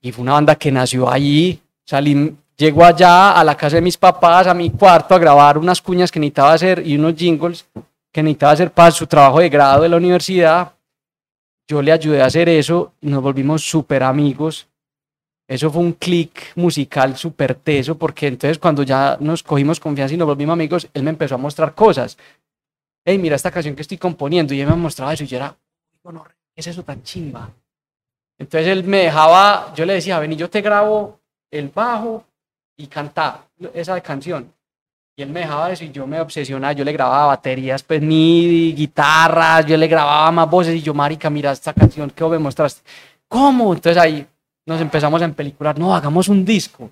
[0.00, 1.60] y fue una banda que nació allí.
[1.84, 5.82] Salim llegó allá a la casa de mis papás, a mi cuarto, a grabar unas
[5.82, 7.66] cuñas que necesitaba hacer y unos jingles
[8.12, 10.72] que necesitaba hacer para su trabajo de grado de la universidad.
[11.66, 14.68] Yo le ayudé a hacer eso y nos volvimos súper amigos.
[15.48, 20.18] Eso fue un clic musical súper teso porque entonces cuando ya nos cogimos confianza y
[20.18, 22.16] nos volvimos amigos, él me empezó a mostrar cosas.
[23.04, 25.56] Hey, mira esta canción que estoy componiendo y él me mostraba eso y yo era,
[26.04, 27.50] "Bueno, ¿qué es eso tan chimba?
[28.38, 31.18] Entonces él me dejaba, yo le decía, ven y yo te grabo
[31.50, 32.24] el bajo
[32.82, 34.52] y cantar esa canción.
[35.16, 39.64] Y él me dejaba eso yo me obsesionaba, yo le grababa baterías, pues MIDI, guitarras,
[39.66, 42.82] yo le grababa más voces y yo, marica, mira esta canción que vos me mostraste.
[43.28, 43.72] ¿Cómo?
[43.72, 44.26] Entonces ahí
[44.66, 46.90] nos empezamos a empelicular, no, hagamos un disco.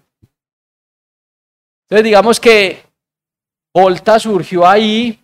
[1.82, 2.84] Entonces digamos que
[3.74, 5.18] Volta surgió ahí,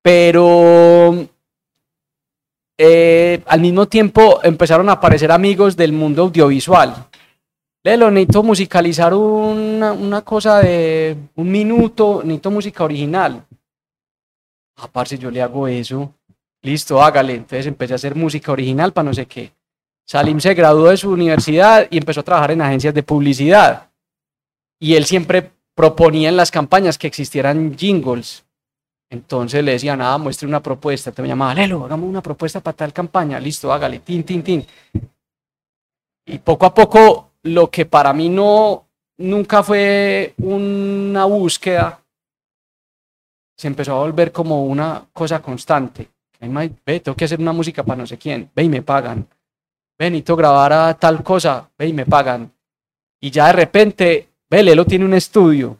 [0.00, 1.26] pero
[2.78, 7.08] eh, al mismo tiempo empezaron a aparecer amigos del mundo audiovisual.
[7.84, 13.44] Lelo, necesito musicalizar una, una cosa de un minuto, necesito música original.
[14.76, 16.14] Ah, parce, yo le hago eso.
[16.62, 17.34] Listo, hágale.
[17.34, 19.52] Entonces empecé a hacer música original para no sé qué.
[20.06, 23.90] Salim se graduó de su universidad y empezó a trabajar en agencias de publicidad.
[24.80, 28.46] Y él siempre proponía en las campañas que existieran jingles.
[29.10, 31.12] Entonces le decía, nada, muestre una propuesta.
[31.12, 33.38] Te me llamaba, Lelo, hagamos una propuesta para tal campaña.
[33.38, 34.66] Listo, hágale, tin, tin, tin.
[36.26, 38.86] Y poco a poco, lo que para mí no,
[39.18, 42.00] nunca fue una búsqueda,
[43.56, 46.08] se empezó a volver como una cosa constante.
[46.84, 48.50] Ve, tengo que hacer una música para no sé quién.
[48.54, 49.26] Ve y me pagan.
[49.98, 51.70] Ve, necesito grabar a tal cosa.
[51.78, 52.52] Ve y me pagan.
[53.20, 55.78] Y ya de repente, ve, Lelo tiene un estudio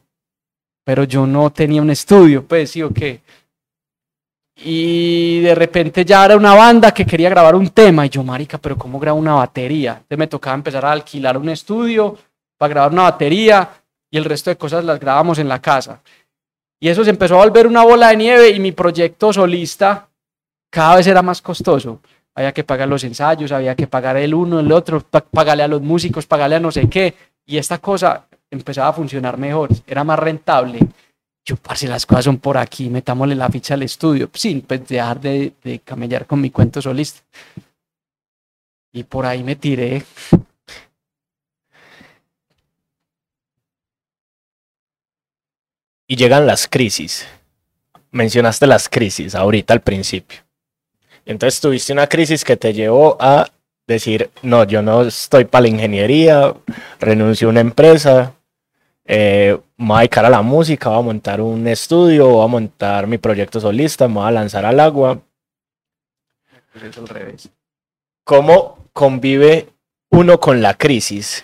[0.84, 3.22] pero yo no tenía un estudio, pues sí o qué.
[4.56, 8.58] Y de repente ya era una banda que quería grabar un tema y yo, marica,
[8.58, 9.94] pero ¿cómo grabo una batería?
[9.94, 12.16] Entonces me tocaba empezar a alquilar un estudio
[12.56, 13.68] para grabar una batería
[14.10, 16.00] y el resto de cosas las grabamos en la casa.
[16.78, 20.06] Y eso se empezó a volver una bola de nieve y mi proyecto solista
[20.70, 22.00] cada vez era más costoso.
[22.34, 25.68] Había que pagar los ensayos, había que pagar el uno, el otro, pa- pagarle a
[25.68, 27.14] los músicos, pagarle a no sé qué.
[27.46, 30.78] Y esta cosa empezaba a funcionar mejor, era más rentable.
[31.44, 35.20] Yo, parce, las cosas son por aquí, metámosle la ficha al estudio, sin pues, dejar
[35.20, 37.20] de, de camellar con mi cuento solista.
[38.92, 40.04] Y por ahí me tiré.
[46.06, 47.26] Y llegan las crisis.
[48.10, 50.38] Mencionaste las crisis ahorita al principio.
[51.26, 53.50] Entonces tuviste una crisis que te llevó a
[53.86, 56.54] decir, no, yo no estoy para la ingeniería,
[57.00, 58.34] renuncio a una empresa,
[59.04, 62.48] eh, me voy a dedicar a la música, voy a montar un estudio, voy a
[62.48, 65.20] montar mi proyecto solista, me voy a lanzar al agua.
[66.74, 67.50] Es al revés.
[68.24, 69.68] ¿Cómo convive
[70.10, 71.42] uno con la crisis?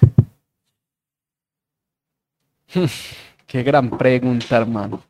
[3.46, 5.02] Qué gran pregunta, hermano.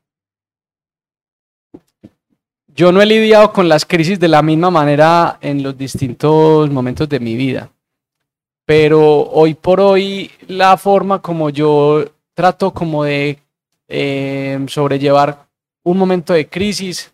[2.67, 7.09] Yo no he lidiado con las crisis de la misma manera en los distintos momentos
[7.09, 7.71] de mi vida,
[8.65, 12.05] pero hoy por hoy la forma como yo
[12.41, 13.39] trato como de
[13.87, 15.47] eh, sobrellevar
[15.83, 17.13] un momento de crisis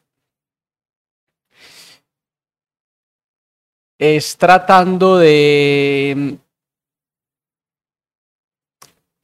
[3.98, 6.38] es tratando de...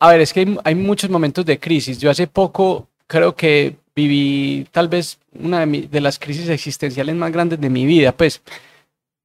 [0.00, 2.00] A ver, es que hay, muchos momentos de crisis.
[2.00, 7.30] Yo hace poco creo que viví tal vez una de, de las crisis existenciales más
[7.30, 8.42] grandes de mi vida, pues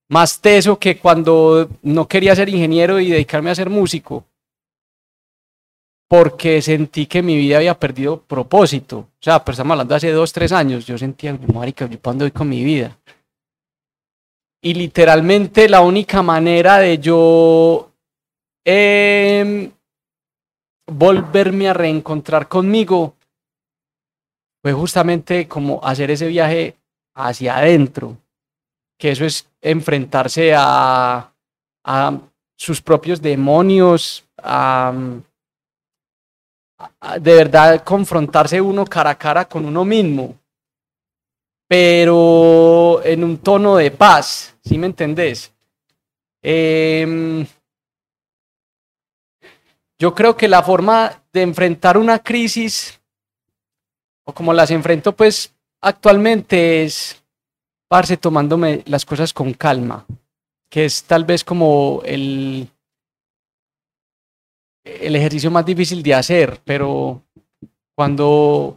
[0.09, 4.25] más teso que cuando no quería ser ingeniero y dedicarme a ser músico
[6.07, 8.99] porque sentí que mi vida había perdido propósito.
[8.99, 10.85] O sea, pues estamos hablando de hace dos, tres años.
[10.85, 12.97] Yo sentía, marica, ¿yo dónde voy con mi vida?
[14.61, 17.91] Y literalmente la única manera de yo
[18.65, 19.71] em,
[20.87, 23.15] volverme a reencontrar conmigo
[24.61, 26.75] fue justamente como hacer ese viaje
[27.13, 28.17] hacia adentro,
[28.97, 31.31] que eso es enfrentarse a,
[31.83, 32.19] a
[32.57, 34.93] sus propios demonios, a
[37.19, 40.35] de verdad confrontarse uno cara a cara con uno mismo,
[41.67, 45.51] pero en un tono de paz, ¿sí me entendés?
[46.41, 47.45] Em,
[49.99, 52.99] yo creo que la forma de enfrentar una crisis,
[54.23, 57.21] o como las enfrento pues actualmente, es
[57.87, 60.05] parse tomándome las cosas con calma,
[60.69, 62.69] que es tal vez como el,
[65.01, 67.21] el ejercicio más difícil de hacer, pero
[67.95, 68.75] cuando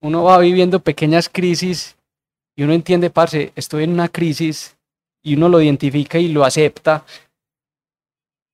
[0.00, 1.96] uno va viviendo pequeñas crisis
[2.56, 4.76] y uno entiende, parce, estoy en una crisis
[5.22, 7.04] y uno lo identifica y lo acepta,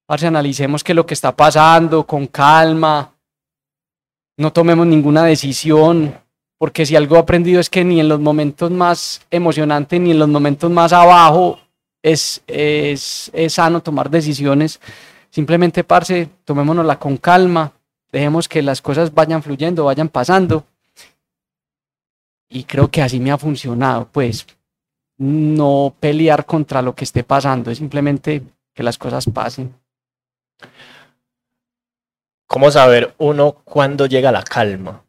[0.07, 3.13] parce, analicemos qué lo que está pasando con calma,
[4.37, 6.15] no tomemos ninguna decisión,
[6.59, 10.19] porque si algo he aprendido es que ni en los momentos más emocionantes ni en
[10.19, 11.59] los momentos más abajo
[12.03, 14.81] es, es, es sano tomar decisiones
[15.31, 17.73] Simplemente, parce, tomémonosla con calma,
[18.11, 20.65] dejemos que las cosas vayan fluyendo, vayan pasando.
[22.49, 24.47] Y creo que así me ha funcionado, pues
[25.19, 29.75] no pelear contra lo que esté pasando, es simplemente que las cosas pasen.
[32.47, 35.05] ¿Cómo saber uno cuándo llega la calma?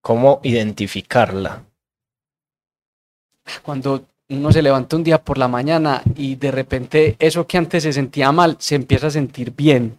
[0.00, 1.64] ¿Cómo identificarla?
[3.62, 7.82] Cuando uno se levanta un día por la mañana y de repente eso que antes
[7.82, 9.98] se sentía mal se empieza a sentir bien.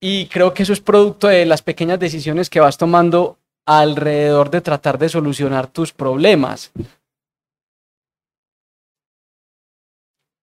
[0.00, 4.60] Y creo que eso es producto de las pequeñas decisiones que vas tomando alrededor de
[4.60, 6.72] tratar de solucionar tus problemas.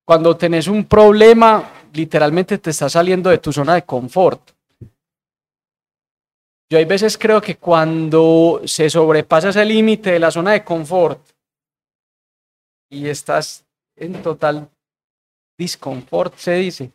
[0.06, 4.52] Cuando tenés un problema, literalmente te estás saliendo de tu zona de confort.
[6.70, 11.20] Yo hay veces creo que cuando se sobrepasa ese límite de la zona de confort,
[12.90, 14.70] y estás en total
[15.58, 16.92] disconfort, se dice.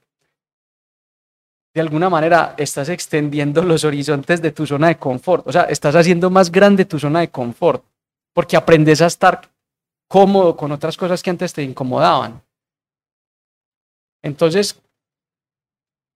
[1.75, 5.97] De alguna manera estás extendiendo los horizontes de tu zona de confort, o sea, estás
[5.97, 7.85] haciendo más grande tu zona de confort,
[8.33, 9.49] porque aprendes a estar
[10.09, 12.43] cómodo con otras cosas que antes te incomodaban.
[14.23, 14.81] Entonces,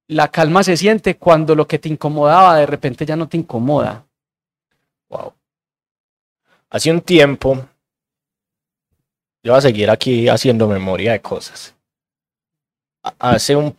[0.08, 4.06] la calma se siente cuando lo que te incomodaba de repente ya no te incomoda.
[5.08, 5.32] Wow.
[6.70, 7.66] Hace un tiempo
[9.46, 11.72] yo voy a seguir aquí haciendo memoria de cosas.
[13.20, 13.76] Hace un,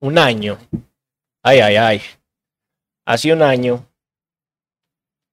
[0.00, 0.58] un año,
[1.44, 2.02] ay, ay, ay,
[3.06, 3.86] hace un año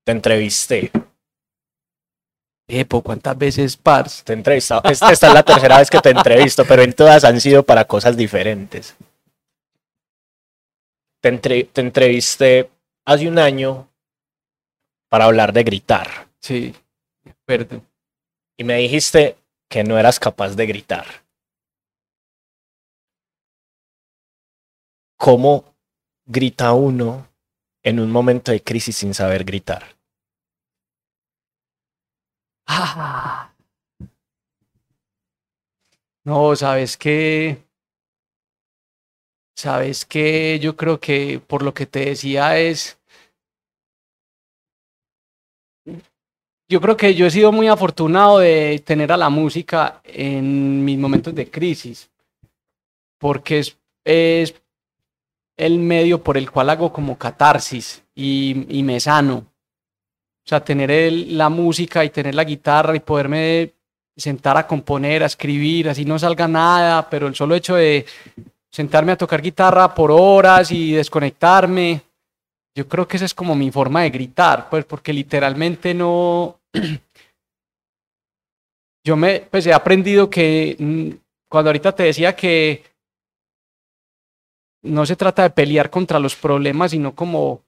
[0.06, 0.92] te entrevisté.
[2.68, 4.24] Epo, ¿cuántas veces, Pars?
[4.24, 4.84] Te he entrevistado.
[4.84, 7.86] Esta, esta es la tercera vez que te entrevisto, pero en todas han sido para
[7.86, 8.96] cosas diferentes.
[11.20, 12.70] Te, entre, te entrevisté
[13.06, 13.90] hace un año
[15.10, 16.28] para hablar de gritar.
[16.40, 16.76] Sí,
[17.44, 17.84] perdón.
[18.56, 19.36] Y me dijiste,
[19.70, 21.06] que no eras capaz de gritar.
[25.18, 25.76] ¿Cómo
[26.26, 27.30] grita uno
[27.84, 29.98] en un momento de crisis sin saber gritar?
[36.26, 37.68] No, sabes que,
[39.58, 42.98] sabes que yo creo que por lo que te decía es,
[46.74, 50.98] yo creo que yo he sido muy afortunado de tener a la música en mis
[50.98, 52.10] momentos de crisis,
[53.20, 54.56] porque es, es
[55.56, 59.36] el medio por el cual hago como catarsis y, y me sano.
[59.36, 63.74] O sea, tener el, la música y tener la guitarra y poderme
[64.18, 68.04] sentar a componer, a escribir, así no salga nada, pero el solo hecho de
[68.72, 72.02] sentarme a tocar guitarra por horas y desconectarme,
[72.74, 76.63] yo creo que esa es como mi forma de gritar, pues porque literalmente no,
[79.06, 81.10] yo me, pues he aprendido que mm,
[81.50, 82.84] cuando ahorita te decía que
[84.84, 87.64] no se trata de pelear contra los problemas, sino como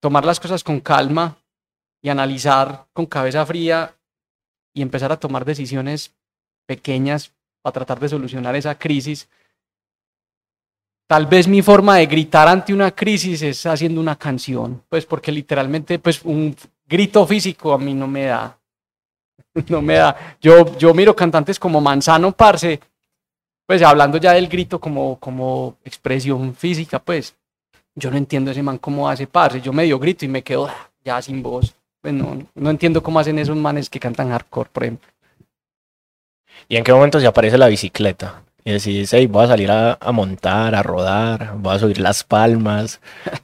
[0.00, 1.38] tomar las cosas con calma
[2.02, 3.96] y analizar con cabeza fría
[4.74, 6.14] y empezar a tomar decisiones
[6.66, 9.28] pequeñas para tratar de solucionar esa crisis.
[11.08, 15.32] Tal vez mi forma de gritar ante una crisis es haciendo una canción, pues porque
[15.32, 16.54] literalmente pues un
[16.88, 18.54] grito físico a mí no me da.
[19.68, 20.36] No me da.
[20.40, 22.80] Yo, yo miro cantantes como Manzano Parce,
[23.66, 27.34] pues hablando ya del grito como, como expresión física, pues
[27.94, 29.60] yo no entiendo ese man cómo hace Parce.
[29.60, 31.74] Yo medio grito y me quedo ah, ya sin voz.
[32.00, 35.08] Pues no, no entiendo cómo hacen esos manes que cantan hardcore, por ejemplo.
[36.68, 38.42] ¿Y en qué momento se aparece la bicicleta?
[38.64, 42.22] Y decís, hey, voy a salir a, a, montar, a rodar, voy a subir las
[42.22, 43.00] palmas,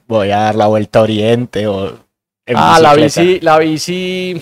[0.07, 2.04] voy a dar la vuelta a Oriente o
[2.53, 4.41] ah, la bici, la bici,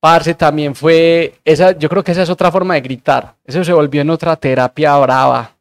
[0.00, 3.36] parce, también fue, esa, yo creo que esa es otra forma de gritar.
[3.44, 5.56] Eso se volvió en otra terapia brava,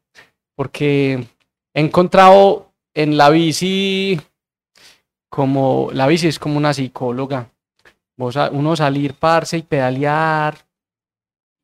[0.56, 1.26] porque
[1.74, 4.20] he encontrado en la bici
[5.30, 7.50] como, la bici es como una psicóloga.
[8.16, 10.56] Vos, uno salir, parce, y pedalear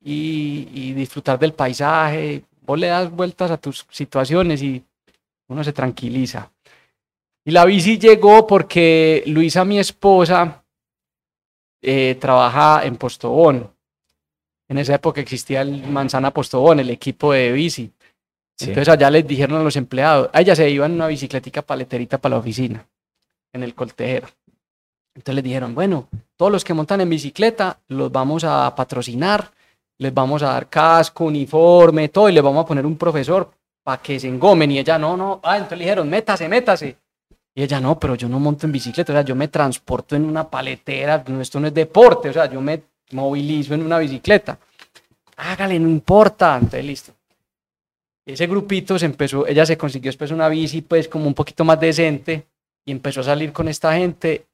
[0.04, 2.44] y, y disfrutar del paisaje.
[2.62, 4.84] Vos le das vueltas a tus situaciones y
[5.48, 6.50] uno se tranquiliza.
[7.50, 10.64] Y la bici llegó porque Luisa, mi esposa,
[11.82, 13.74] eh, trabaja en Postobón.
[14.68, 17.92] En esa época existía el Manzana Postobón, el equipo de bici.
[18.60, 22.20] Entonces allá les dijeron a los empleados, a ella se iba en una bicicletica paleterita
[22.20, 22.86] para la oficina,
[23.52, 24.28] en el coltejero.
[25.16, 29.50] Entonces les dijeron, bueno, todos los que montan en bicicleta los vamos a patrocinar,
[29.98, 33.50] les vamos a dar casco, uniforme, todo, y les vamos a poner un profesor
[33.82, 34.70] para que se engomen.
[34.70, 37.09] Y ella, no, no, ah, entonces le dijeron, métase, métase.
[37.56, 40.26] Y ella, no, pero yo no monto en bicicleta, o sea, yo me transporto en
[40.26, 44.58] una paletera, esto no es deporte, o sea, yo me movilizo en una bicicleta.
[45.38, 46.56] Hágale, no importa.
[46.56, 47.14] Entonces, listo.
[48.26, 51.80] Ese grupito se empezó, ella se consiguió después una bici, pues, como un poquito más
[51.80, 52.46] decente,
[52.86, 54.46] y empezó a salir con esta gente,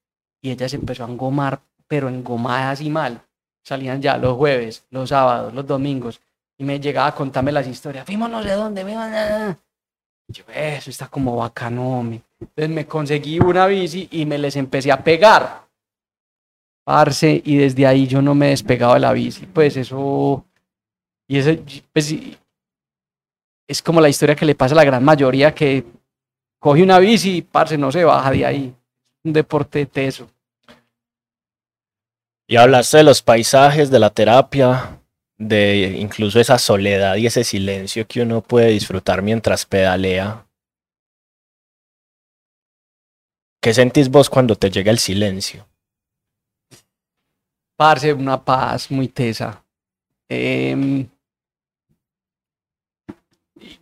[0.42, 3.22] y ella se empezó a engomar, pero engomada así mal.
[3.64, 6.22] Salían ya los jueves, los sábados, los domingos,
[6.58, 8.06] y me llegaba a contarme las historias.
[8.06, 9.58] Fuimos no sé dónde, a...
[10.28, 15.04] Yo, eso está como bacano, Entonces me conseguí una bici y me les empecé a
[15.04, 15.68] pegar.
[16.86, 19.46] Parce, y desde ahí yo no me he despegado de la bici.
[19.48, 20.46] Pues eso.
[21.28, 21.52] Y eso,
[21.92, 22.16] pues,
[23.68, 25.84] es como la historia que le pasa a la gran mayoría que
[26.60, 28.76] coge una bici y, parce, no se baja de ahí.
[29.24, 30.30] Un deporte teso.
[32.48, 35.02] Y hablaste de los paisajes, de la terapia,
[35.38, 40.45] de incluso esa soledad y ese silencio que uno puede disfrutar mientras pedalea.
[43.66, 45.66] ¿Qué sentís vos cuando te llega el silencio?
[47.76, 49.66] Parce, una paz muy tesa.
[50.30, 51.08] Em,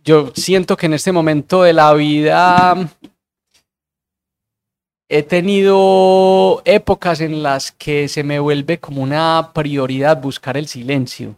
[0.02, 2.74] yo siento que en este momento de la vida
[5.06, 11.36] he tenido épocas en las que se me vuelve como una prioridad buscar el silencio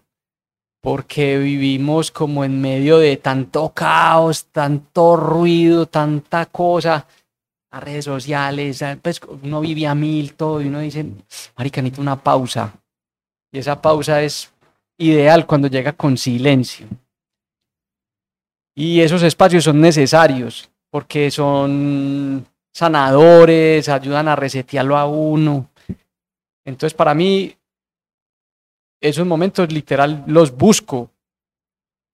[0.81, 7.09] porque vivimos como en medio de tanto caos, tanto ruido, tanta cosa,
[7.77, 11.05] las redes sociales, pues uno vive a mil, todo, y uno dice,
[11.57, 12.73] marica, necesito una pausa.
[13.53, 14.51] Y esa pausa es
[14.99, 16.87] ideal cuando llega con silencio.
[18.75, 25.69] Y esos espacios son necesarios, porque son sanadores, ayudan a resetearlo a uno.
[26.65, 27.55] Entonces, para mí,
[29.01, 31.11] esos momentos literal los busco.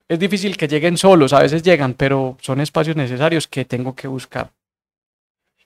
[0.08, 4.08] Es difícil que lleguen solos, a veces llegan, pero son espacios necesarios que tengo que
[4.08, 4.50] buscar.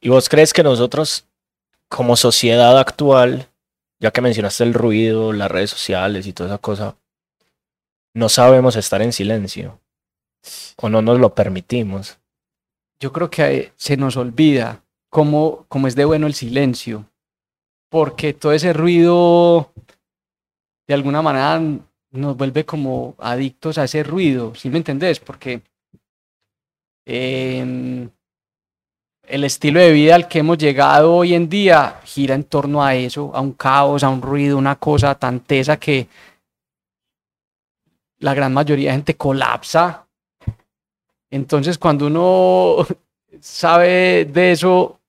[0.01, 1.26] ¿Y vos crees que nosotros,
[1.88, 3.49] como sociedad actual,
[3.99, 6.97] ya que mencionaste el ruido, las redes sociales y toda esa cosa,
[8.14, 9.80] no sabemos estar en silencio?
[10.76, 12.18] ¿O no nos lo permitimos?
[13.01, 17.11] Yo creo que se nos olvida cómo, cómo es de bueno el silencio,
[17.90, 19.72] porque todo ese ruido
[20.86, 21.61] de alguna manera
[22.11, 25.20] nos vuelve como adictos a ese ruido, ¿sí me entendés?
[25.20, 25.62] Porque
[27.05, 28.11] em,
[29.29, 32.95] el estilo de vida al que hemos llegado hoy en día gira en torno a
[32.95, 36.07] eso, a un caos, a un ruido, una cosa tan tesa que
[38.18, 40.07] la gran mayoría de gente colapsa.
[41.31, 42.87] Entonces cuando uno
[43.41, 45.01] sabe de eso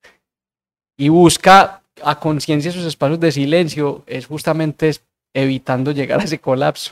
[0.98, 4.92] y busca a conciencia esos espacios de silencio, es justamente
[5.34, 6.92] evitando llegar a ese colapso.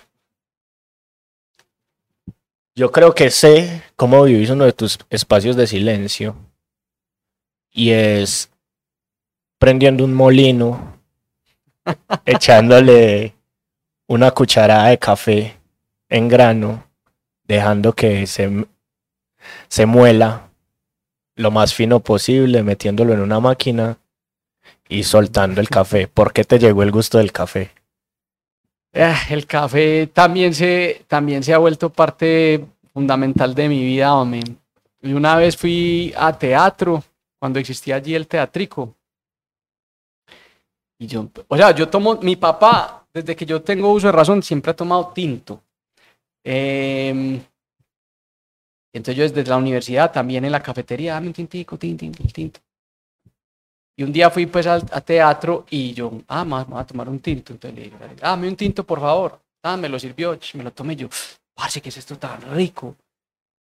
[2.75, 6.35] Yo creo que sé cómo vivís uno de tus espacios de silencio
[7.75, 8.49] y es
[9.59, 10.97] prendiendo un molino,
[12.25, 13.35] echándole
[14.07, 15.57] una cucharada de café
[16.07, 16.85] en grano,
[17.43, 18.65] dejando que se,
[19.67, 20.49] se muela
[21.35, 23.97] lo más fino posible, metiéndolo en una máquina
[24.87, 26.07] y soltando el café.
[26.07, 27.71] ¿Por qué te llegó el gusto del café?
[28.93, 34.43] Eh, el café también se, también se ha vuelto parte fundamental de mi vida, hombre.
[35.01, 37.03] Y una vez fui a teatro,
[37.45, 38.95] cuando existía allí el teatrico.
[40.97, 44.41] Y yo, o sea, yo tomo, mi papá, desde que yo tengo uso de razón,
[44.41, 45.61] siempre ha tomado tinto.
[46.43, 47.39] Em,
[48.91, 52.59] entonces yo desde la universidad, también en la cafetería, dame un tintico, tinto, tinto.
[53.95, 57.19] Y un día fui pues al teatro y yo, ah, me voy a tomar un
[57.19, 57.53] tinto.
[57.53, 59.39] Entonces le dije, dame un tinto, por favor.
[59.61, 61.09] Ah, me lo sirvió, me lo tomé yo.
[61.53, 62.95] Parce, ¿qué es esto tan rico?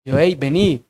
[0.04, 0.84] Yo, hey, vení.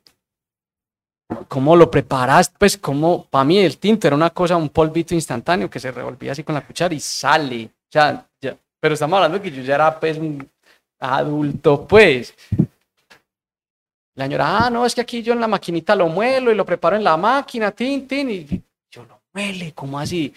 [1.48, 2.56] ¿Cómo lo preparaste?
[2.58, 6.32] Pues, como, para mí el tinto era una cosa, un polvito instantáneo que se revolvía
[6.32, 7.64] así con la cuchara y sale.
[7.66, 10.48] O sea, ya, pero estamos hablando que yo ya era, pues, un
[10.98, 12.34] adulto, pues.
[14.14, 16.66] La señora, ah, no, es que aquí yo en la maquinita lo muelo y lo
[16.66, 20.34] preparo en la máquina, tin, tin, y yo lo muele, ¿cómo así?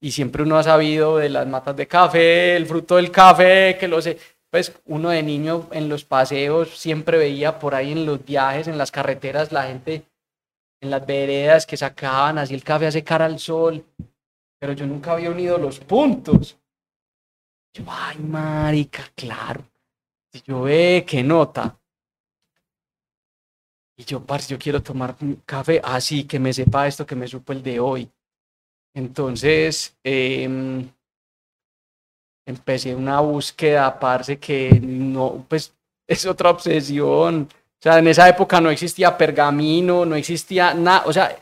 [0.00, 3.88] Y siempre uno ha sabido de las matas de café, el fruto del café, que
[3.88, 4.18] lo sé
[4.50, 8.78] pues uno de niño en los paseos siempre veía por ahí en los viajes, en
[8.78, 10.02] las carreteras, la gente
[10.80, 13.84] en las veredas que sacaban así el café a secar al sol,
[14.58, 16.58] pero yo nunca había unido los puntos.
[17.74, 19.62] Yo, ay, marica, claro.
[20.44, 21.78] yo ve, qué nota.
[23.96, 27.28] Y yo, parce, yo quiero tomar un café así, que me sepa esto que me
[27.28, 28.10] supo el de hoy.
[28.94, 30.48] Entonces, eh,
[32.46, 35.74] empecé una búsqueda, parce, que no, pues
[36.08, 37.48] es otra obsesión.
[37.80, 41.34] O sea, en esa época no existía pergamino, no existía nada, o sea,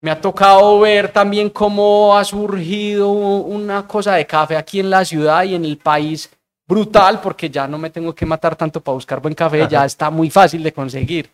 [0.00, 5.04] me ha tocado ver también cómo ha surgido una cosa de café aquí en la
[5.04, 6.30] ciudad y en el país
[6.66, 10.08] brutal, porque ya no me tengo que matar tanto para buscar buen café, ya está
[10.08, 11.28] muy fácil de conseguir.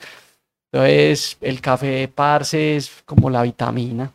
[0.72, 4.12] Entonces, el café, parce, es como la vitamina.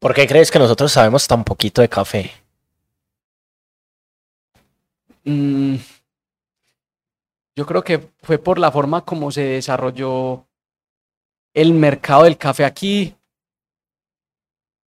[0.00, 2.32] ¿Por qué crees que nosotros sabemos tan poquito de café?
[5.24, 5.76] Mm,
[7.56, 10.46] yo creo que fue por la forma como se desarrolló
[11.54, 13.14] el mercado del café aquí.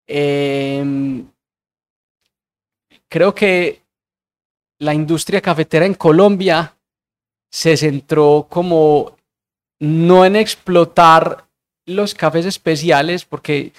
[0.09, 1.31] Em,
[3.09, 3.83] creo que
[4.81, 6.77] la industria cafetera en Colombia
[7.51, 9.17] se centró como
[9.81, 11.47] no en explotar
[11.87, 13.73] los cafés especiales, porque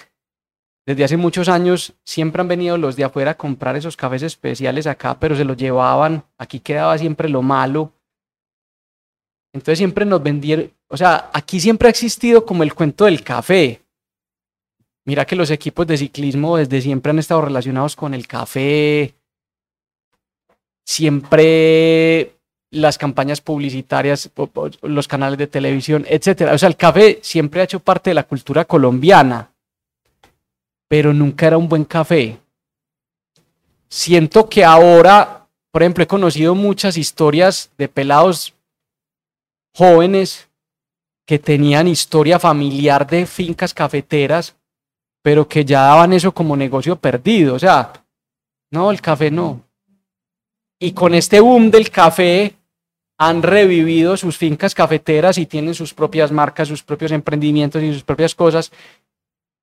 [0.86, 4.86] desde hace muchos años siempre han venido los de afuera a comprar esos cafés especiales
[4.86, 7.92] acá, pero se los llevaban, aquí quedaba siempre lo malo.
[9.58, 13.80] Entonces siempre nos vendieron, o sea, aquí siempre ha existido como el cuento del café.
[15.04, 19.14] Mira que los equipos de ciclismo desde siempre han estado relacionados con el café.
[20.84, 22.32] Siempre
[22.70, 24.30] las campañas publicitarias,
[24.82, 26.52] los canales de televisión, etcétera.
[26.52, 29.50] O sea, el café siempre ha hecho parte de la cultura colombiana
[30.88, 32.38] pero nunca era un buen café.
[33.88, 38.54] Siento que ahora, por ejemplo, he conocido muchas historias de pelados
[39.78, 40.48] jóvenes
[41.24, 44.56] que tenían historia familiar de fincas cafeteras,
[45.22, 47.54] pero que ya daban eso como negocio perdido.
[47.54, 47.92] O sea,
[48.72, 49.60] no, el café no.
[50.80, 52.54] Y con este boom del café
[53.18, 58.02] han revivido sus fincas cafeteras y tienen sus propias marcas, sus propios emprendimientos y sus
[58.02, 58.72] propias cosas.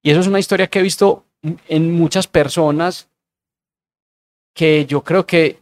[0.01, 1.25] Y eso es una historia que he visto
[1.67, 3.09] en muchas personas
[4.53, 5.59] que yo creo que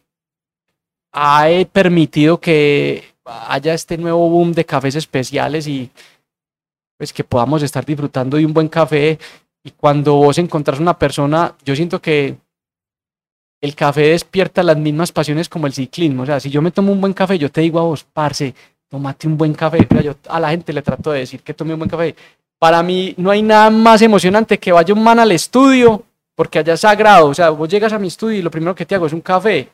[1.11, 5.89] ha permitido que haya este nuevo boom de cafés especiales y
[6.97, 9.17] pues que podamos estar disfrutando de un buen café
[9.63, 12.37] y cuando vos encontrás una persona, yo siento que
[13.61, 16.91] el café despierta las mismas pasiones como el ciclismo, o sea, si yo me tomo
[16.91, 18.53] un buen café, yo te digo a vos, parce,
[18.89, 21.79] tómate un buen café, yo a la gente le trato de decir que tome un
[21.79, 22.15] buen café
[22.63, 26.01] para mí no hay nada más emocionante que vaya un man al estudio,
[26.33, 27.27] porque allá es sagrado.
[27.27, 29.19] O sea, vos llegas a mi estudio y lo primero que te hago es un
[29.19, 29.67] café.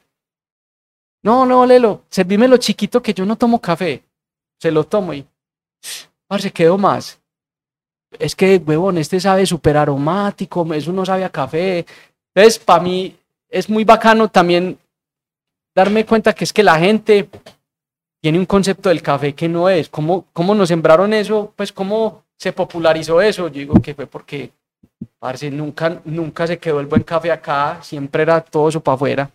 [1.22, 4.04] No, no, Lelo, lo chiquito que yo no tomo café.
[4.60, 5.26] Se lo tomo y,
[6.38, 7.20] se quedó más.
[8.18, 11.86] Es que, huevón, este sabe súper aromático, eso no sabe a café.
[12.34, 13.16] Entonces, para mí
[13.50, 14.78] es muy bacano también
[15.76, 17.30] darme cuenta que es que la gente
[18.22, 19.90] tiene un concepto del café que no es.
[19.90, 21.54] ¿Cómo, cómo nos sembraron eso?
[21.56, 23.48] Pues, ¿cómo se popularizó eso?
[23.48, 24.52] Yo digo que fue porque,
[25.20, 29.32] parce, nunca, nunca se quedó el buen café acá, siempre era todo eso para afuera.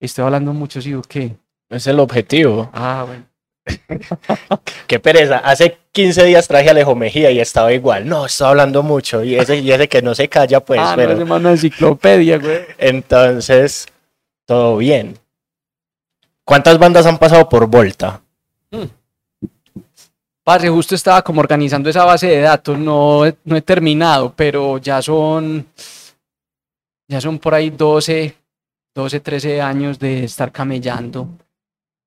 [0.00, 1.36] Estoy hablando mucho, sí, ¿qué?
[1.68, 2.70] Es el objetivo.
[2.72, 3.24] Ah, bueno.
[4.86, 5.38] Qué pereza.
[5.38, 8.08] Hace 15 días traje a Alejo Mejía y estaba igual.
[8.08, 9.24] No, estaba hablando mucho.
[9.24, 10.80] Y ese, y ese que no se calla, pues.
[10.82, 11.14] Ah, pero...
[11.16, 12.60] no, una enciclopedia, güey.
[12.78, 13.86] Entonces,
[14.44, 15.18] todo bien.
[16.44, 18.20] ¿Cuántas bandas han pasado por Volta?
[18.70, 18.84] Hmm.
[20.44, 25.02] Parce, justo estaba como organizando esa base de datos, no, no he terminado, pero ya
[25.02, 25.66] son,
[27.08, 28.32] ya son por ahí 12,
[28.96, 31.28] 12, 13 años de estar camellando.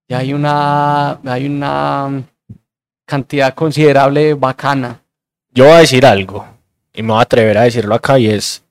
[0.08, 2.24] Y hay una, hay una
[3.06, 5.00] cantidad considerable bacana.
[5.52, 6.48] Yo voy a decir algo,
[6.92, 8.64] y me voy a atrever a decirlo acá, y es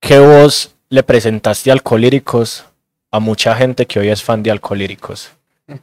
[0.00, 2.64] que vos le presentaste Alcolíricos
[3.10, 5.32] a mucha gente que hoy es fan de Alcolíricos.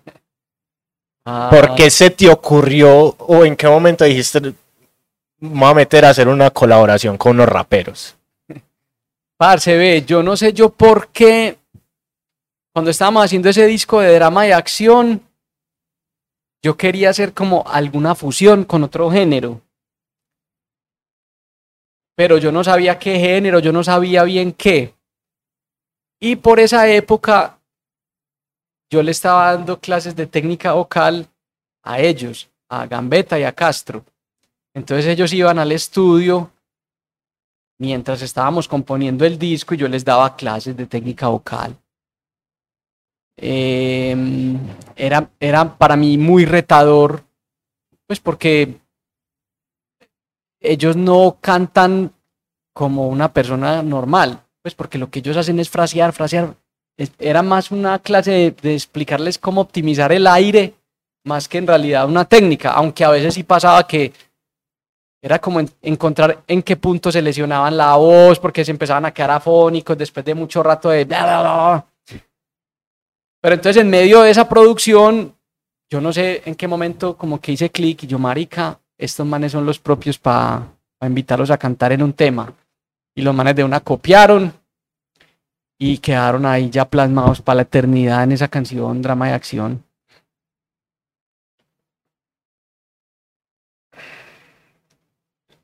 [1.26, 4.54] Ah, ¿Por qué se te ocurrió o en qué momento dijiste, me
[5.40, 8.18] voy a meter a hacer una colaboración con unos raperos?
[9.46, 11.60] Parce, ve, yo no sé yo por qué,
[12.74, 15.22] cuando estábamos haciendo ese disco de drama y acción,
[16.64, 19.60] yo quería hacer como alguna fusión con otro género.
[22.16, 24.94] Pero yo no sabía qué género, yo no sabía bien qué.
[26.22, 27.60] Y por esa época
[28.90, 31.28] yo le estaba dando clases de técnica vocal
[31.84, 34.06] a ellos, a Gambetta y a Castro.
[34.74, 36.50] Entonces ellos iban al estudio
[37.80, 41.76] mientras estábamos componiendo el disco y yo les daba clases de técnica vocal.
[43.36, 44.60] Em,
[44.96, 47.24] era, era para mí muy retador,
[48.06, 48.80] pues porque
[50.60, 52.14] ellos no cantan
[52.74, 56.56] como una persona normal, pues porque lo que ellos hacen es frasear, frasear.
[57.20, 60.76] Era más una clase de explicarles cómo optimizar el aire,
[61.26, 64.14] más que en realidad una técnica, aunque a veces sí pasaba que
[65.24, 69.12] era como en- encontrar en qué punto se lesionaban la voz, porque se empezaban a
[69.14, 71.06] quedar afónicos después de mucho rato de...
[71.06, 71.86] bla, bla, bla.
[73.42, 75.34] Pero entonces en medio de esa producción,
[75.90, 79.54] yo no sé en qué momento como que hice clic y yo, marica, estos manes
[79.54, 80.68] son los propios para
[81.02, 82.54] invitarlos a cantar en un tema.
[83.16, 84.52] Y los manes de una copiaron
[85.80, 89.84] y quedaron ahí ya plasmados para la eternidad en esa canción, drama de acción.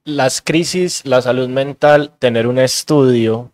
[0.09, 3.51] Las crisis, la salud mental, tener un estudio,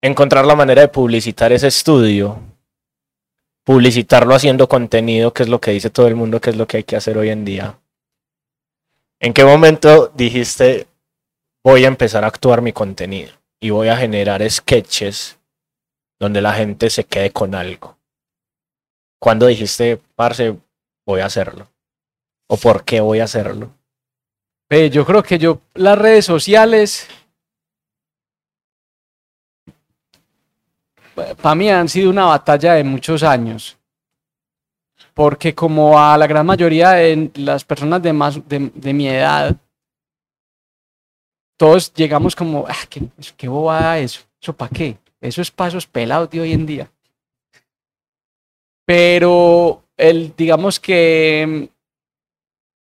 [0.00, 2.40] encontrar la manera de publicitar ese estudio,
[3.62, 6.78] publicitarlo haciendo contenido, que es lo que dice todo el mundo, que es lo que
[6.78, 7.78] hay que hacer hoy en día.
[9.20, 10.86] ¿En qué momento dijiste,
[11.62, 15.38] voy a empezar a actuar mi contenido y voy a generar sketches
[16.18, 17.98] donde la gente se quede con algo?
[19.18, 20.56] ¿Cuándo dijiste, parce,
[21.04, 21.68] voy a hacerlo?
[22.48, 23.76] ¿O por qué voy a hacerlo?
[24.68, 27.06] Ve, yo creo que yo, las redes sociales,
[31.40, 33.78] para mí han sido una batalla de muchos años.
[35.14, 39.56] Porque como a la gran mayoría de las personas de, más, de, mi edad,
[41.56, 43.02] todos llegamos como, ah, qué,
[43.36, 46.90] qué bobada eso, eso para qué, eso es pasos pelados de hoy en día.
[48.84, 51.70] Pero el, digamos que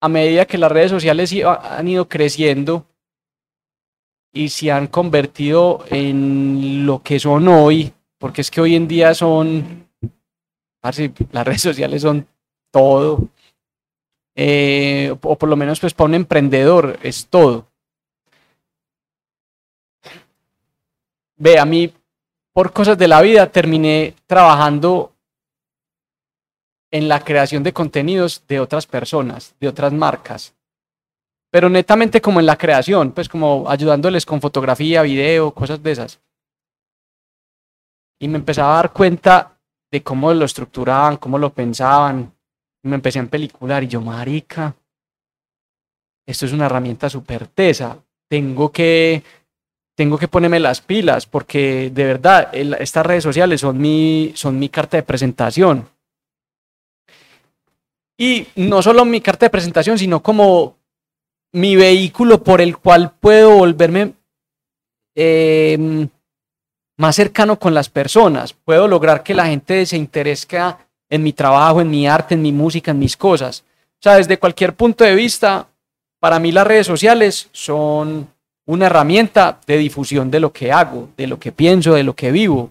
[0.05, 2.85] a medida que las redes sociales han ido creciendo
[4.35, 9.15] y se han convertido en lo que son hoy, porque es que hoy en día
[9.15, 9.89] son,
[10.83, 10.99] las
[11.47, 12.27] redes sociales son
[12.71, 13.29] todo,
[14.37, 17.67] eh, o por lo menos pues para un emprendedor es todo.
[21.39, 21.91] Ve, a mí,
[22.53, 25.14] por cosas de la vida, terminé trabajando
[26.95, 30.55] en la creación de contenidos de otras personas, de otras marcas.
[31.51, 36.21] Pero netamente como en la creación, pues como ayudándoles con fotografía, video, cosas de esas.
[38.21, 39.59] Y me empezaba a dar cuenta
[39.91, 42.33] de cómo lo estructuraban, cómo lo pensaban.
[42.85, 44.73] Y me empecé a pelicular y yo, marica,
[46.25, 47.99] esto es una herramienta súper tesa.
[48.31, 49.21] Tengo que,
[49.97, 54.61] tengo que ponerme las pilas porque de verdad el- estas redes sociales son mi, son
[54.61, 55.89] mi carta de presentación.
[58.17, 60.77] Y no solo mi carta de presentación, sino como
[61.53, 64.13] mi vehículo por el cual puedo volverme
[65.15, 66.09] eh,
[66.97, 68.53] más cercano con las personas.
[68.53, 70.49] Puedo lograr que la gente se interese
[71.09, 73.65] en mi trabajo, en mi arte, en mi música, en mis cosas.
[73.81, 75.69] O sea, desde cualquier punto de vista,
[76.21, 78.29] para mí las redes sociales son
[78.67, 82.33] una herramienta de difusión de lo que hago, de lo que pienso, de lo que
[82.33, 82.71] vivo.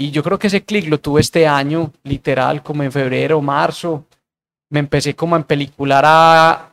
[0.00, 4.04] Y yo creo que ese clic lo tuve este año, literal, como en febrero, marzo.
[4.70, 6.72] Me empecé como a empelicular a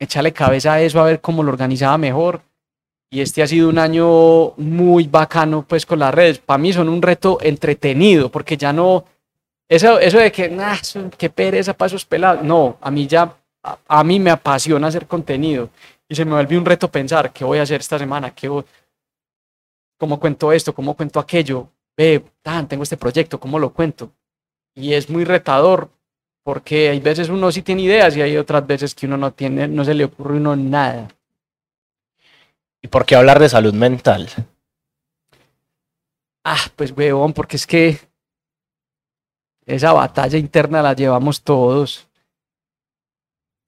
[0.00, 2.42] echarle cabeza a eso, a ver cómo lo organizaba mejor.
[3.08, 6.40] Y este ha sido un año muy bacano, pues, con las redes.
[6.40, 9.04] Para mí son un reto entretenido, porque ya no...
[9.68, 10.76] Eso, eso de que, nah,
[11.16, 12.42] qué pereza para esos pelados.
[12.42, 13.32] No, a mí ya,
[13.62, 15.70] a, a mí me apasiona hacer contenido.
[16.08, 18.34] Y se me vuelve un reto pensar, ¿qué voy a hacer esta semana?
[18.34, 18.64] ¿Qué voy-
[19.98, 20.74] ¿Cómo cuento esto?
[20.74, 21.68] ¿Cómo cuento aquello?
[21.96, 24.12] Ve, tan, tengo este proyecto, ¿cómo lo cuento?
[24.74, 25.90] Y es muy retador,
[26.42, 29.68] porque hay veces uno sí tiene ideas y hay otras veces que uno no tiene,
[29.68, 31.08] no se le ocurre a uno nada.
[32.80, 34.28] ¿Y por qué hablar de salud mental?
[36.44, 37.98] Ah, pues huevón, porque es que
[39.64, 42.08] esa batalla interna la llevamos todos.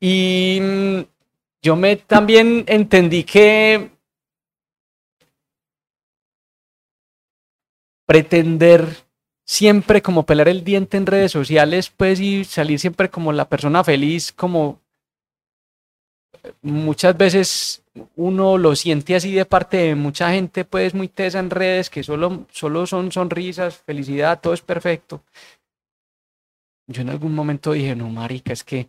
[0.00, 1.00] Y mm,
[1.62, 3.90] yo me también entendí que
[8.06, 9.04] pretender
[9.44, 13.84] siempre como pelar el diente en redes sociales, pues y salir siempre como la persona
[13.84, 14.80] feliz, como
[16.62, 17.82] muchas veces
[18.16, 22.02] uno lo siente así de parte de mucha gente, pues muy tesa en redes, que
[22.02, 25.22] solo, solo son sonrisas, felicidad, todo es perfecto.
[26.86, 28.88] Yo en algún momento dije, no, marica, es que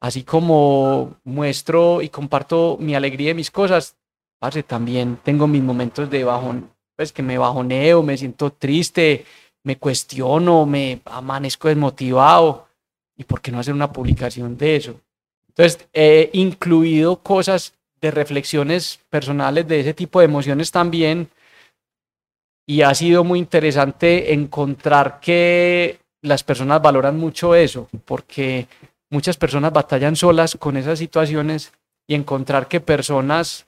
[0.00, 3.96] así como muestro y comparto mi alegría y mis cosas,
[4.66, 6.70] también tengo mis momentos de bajón,
[7.00, 9.24] pues que me bajoneo, me siento triste,
[9.62, 12.68] me cuestiono, me amanezco desmotivado.
[13.16, 15.00] ¿Y por qué no hacer una publicación de eso?
[15.48, 17.72] Entonces, he incluido cosas
[18.02, 21.30] de reflexiones personales de ese tipo de emociones también.
[22.66, 28.68] Y ha sido muy interesante encontrar que las personas valoran mucho eso, porque
[29.08, 31.72] muchas personas batallan solas con esas situaciones
[32.06, 33.66] y encontrar que personas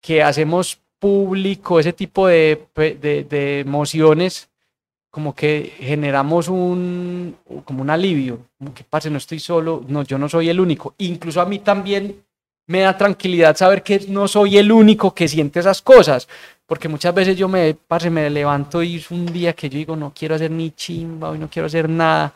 [0.00, 4.48] que hacemos público ese tipo de, de, emociones,
[5.10, 10.16] como que generamos un, como un alivio, como que pase, no estoy solo, no, yo
[10.16, 10.94] no soy el único.
[10.98, 12.22] Incluso a mí también
[12.68, 16.28] me da tranquilidad saber que no soy el único que siente esas cosas,
[16.66, 19.96] porque muchas veces yo me, parce, me levanto y es un día que yo digo,
[19.96, 22.32] no quiero hacer ni chimba, hoy no quiero hacer nada,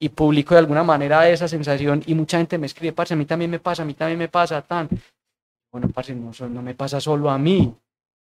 [0.00, 3.24] y publico de alguna manera esa sensación y mucha gente me escribe, parce, a mí
[3.24, 4.88] también me pasa, a mí también me pasa, tan
[5.70, 7.74] bueno, parce, no, no me pasa solo a mí,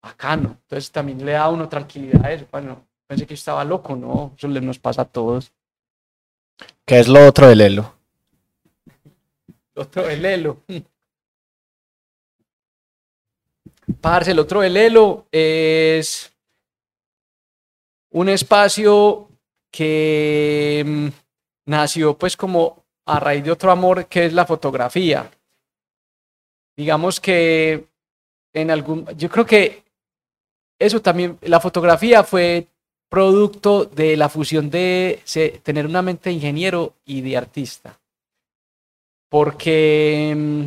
[0.03, 0.59] bacano.
[0.63, 2.47] Entonces también le da a uno tranquilidad a eso.
[2.51, 4.33] Bueno, pensé que estaba loco, ¿no?
[4.37, 5.53] Eso le nos pasa a todos.
[6.85, 7.95] ¿Qué es lo otro del Elo?
[9.75, 10.63] Lo otro del Elo.
[14.01, 16.33] Parce, el otro del Elo es
[18.11, 19.29] un espacio
[19.71, 21.09] que mm,
[21.67, 25.31] nació pues como a raíz de otro amor que es la fotografía
[26.79, 27.89] digamos que
[28.53, 29.83] en algún, yo creo que
[30.79, 32.69] eso también, la fotografía fue
[33.09, 35.21] producto de la fusión de
[35.65, 37.99] tener una mente de ingeniero y de artista.
[39.29, 40.65] Porque mm,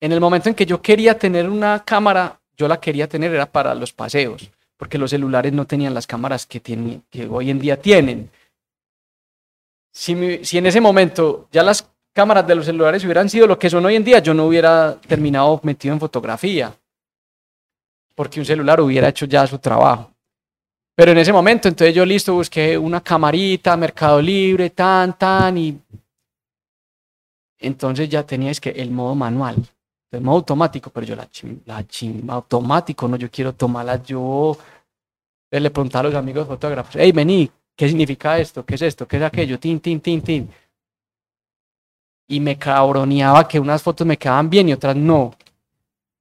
[0.00, 3.52] en el momento en que yo quería tener una cámara, yo la quería tener era
[3.52, 7.58] para los paseos, porque los celulares no tenían las cámaras que, tienen, que hoy en
[7.58, 8.30] día tienen.
[9.92, 13.70] Si, si en ese momento ya las cámaras de los celulares hubieran sido lo que
[13.70, 16.74] son hoy en día, yo no hubiera terminado metido en fotografía,
[18.14, 20.10] porque un celular hubiera hecho ya su trabajo.
[20.94, 25.80] Pero en ese momento, entonces yo listo, busqué una camarita, Mercado Libre, tan, tan, y
[27.60, 29.56] entonces ya teníais que el modo manual,
[30.10, 31.26] el modo automático, pero yo la
[31.64, 34.56] la chimba automático, no, yo quiero tomarla yo.
[35.50, 38.64] le preguntaba a los amigos fotógrafos, hey, vení, ¿qué significa esto?
[38.66, 39.08] ¿Qué es esto?
[39.08, 39.58] ¿Qué es aquello?
[39.58, 40.50] Tin, tin, tin, tin
[42.26, 45.34] y me cabroneaba que unas fotos me quedaban bien y otras no.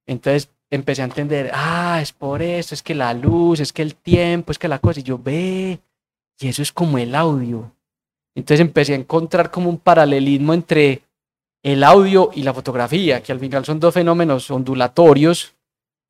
[0.05, 3.95] Entonces empecé a entender, ah, es por eso, es que la luz, es que el
[3.95, 5.79] tiempo, es que la cosa, y yo ve,
[6.39, 7.71] y eso es como el audio.
[8.33, 11.01] Entonces empecé a encontrar como un paralelismo entre
[11.63, 15.53] el audio y la fotografía, que al final son dos fenómenos ondulatorios.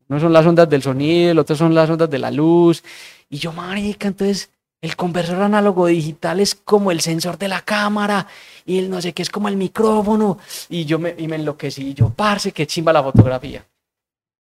[0.08, 2.84] Uno son las ondas del sonido, el otro son las ondas de la luz.
[3.30, 4.50] Y yo, marica, entonces
[4.82, 8.28] el conversor análogo digital es como el sensor de la cámara
[8.66, 10.40] y el no sé qué es como el micrófono.
[10.70, 11.90] Y yo me, y enloquecí.
[11.90, 13.64] Y yo, parce, qué chimba la fotografía.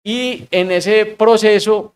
[0.03, 1.93] Y en ese proceso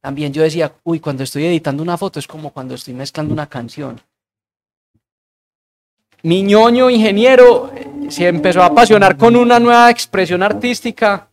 [0.00, 3.48] también yo decía, uy, cuando estoy editando una foto es como cuando estoy mezclando una
[3.48, 4.00] canción.
[6.24, 11.31] Mi ñoño ingeniero eh, se empezó a apasionar con una nueva expresión artística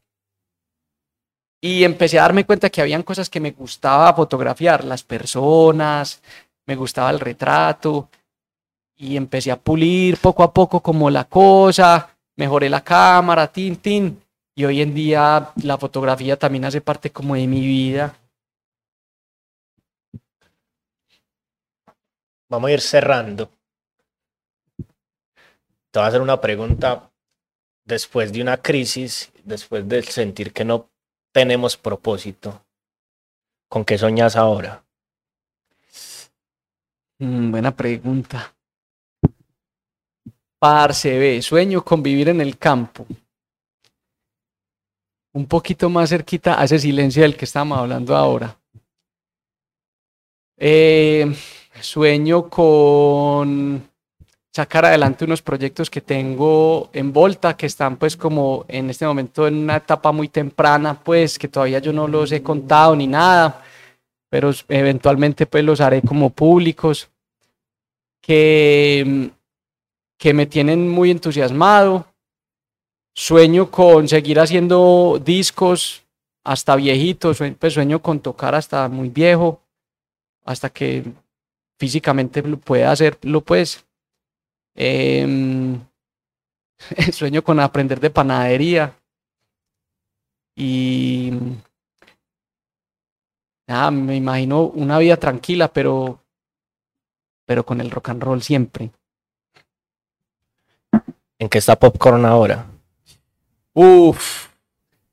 [1.62, 6.22] y empecé a darme cuenta que habían cosas que me gustaba fotografiar, las personas,
[6.66, 8.10] me gustaba el retrato,
[8.96, 14.22] y empecé a pulir poco a poco como la cosa, mejoré la cámara, tin, tin,
[14.56, 18.16] y hoy en día la fotografía también hace parte como de mi vida.
[22.50, 23.50] Vamos a ir cerrando.
[25.92, 27.10] Te voy a hacer una pregunta
[27.86, 30.90] después de una crisis, después de sentir que no
[31.32, 32.66] tenemos propósito.
[33.68, 34.84] ¿Con qué soñas ahora?
[37.20, 38.56] Mm, buena pregunta.
[40.58, 43.06] Parce, ve, sueño con vivir en el campo.
[45.34, 48.58] Un poquito más cerquita a ese silencio del que estamos hablando ahora.
[50.58, 51.34] Eh,
[51.80, 53.89] sueño con
[54.52, 59.48] sacar adelante unos proyectos que tengo en Volta, que están pues como en este momento
[59.48, 63.64] en una etapa muy temprana, pues que todavía yo no los he contado ni nada,
[64.30, 67.10] pero eventualmente pues los haré como públicos,
[68.22, 69.32] que,
[70.18, 72.06] que me tienen muy entusiasmado.
[73.14, 76.04] Sueño con seguir haciendo discos
[76.44, 79.62] hasta viejito, pues sueño con tocar hasta muy viejo,
[80.46, 81.04] hasta que
[81.78, 83.86] físicamente pueda hacerlo pues
[84.82, 85.78] Em,
[87.12, 88.96] sueño con aprender de panadería.
[90.56, 91.32] Y
[93.68, 96.24] nada, me imagino una vida tranquila, pero,
[97.46, 98.92] pero con el rock and roll siempre.
[101.38, 102.66] ¿En qué está Popcorn ahora?
[103.74, 104.48] Uf,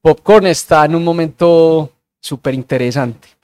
[0.00, 3.35] Popcorn está en un momento súper interesante.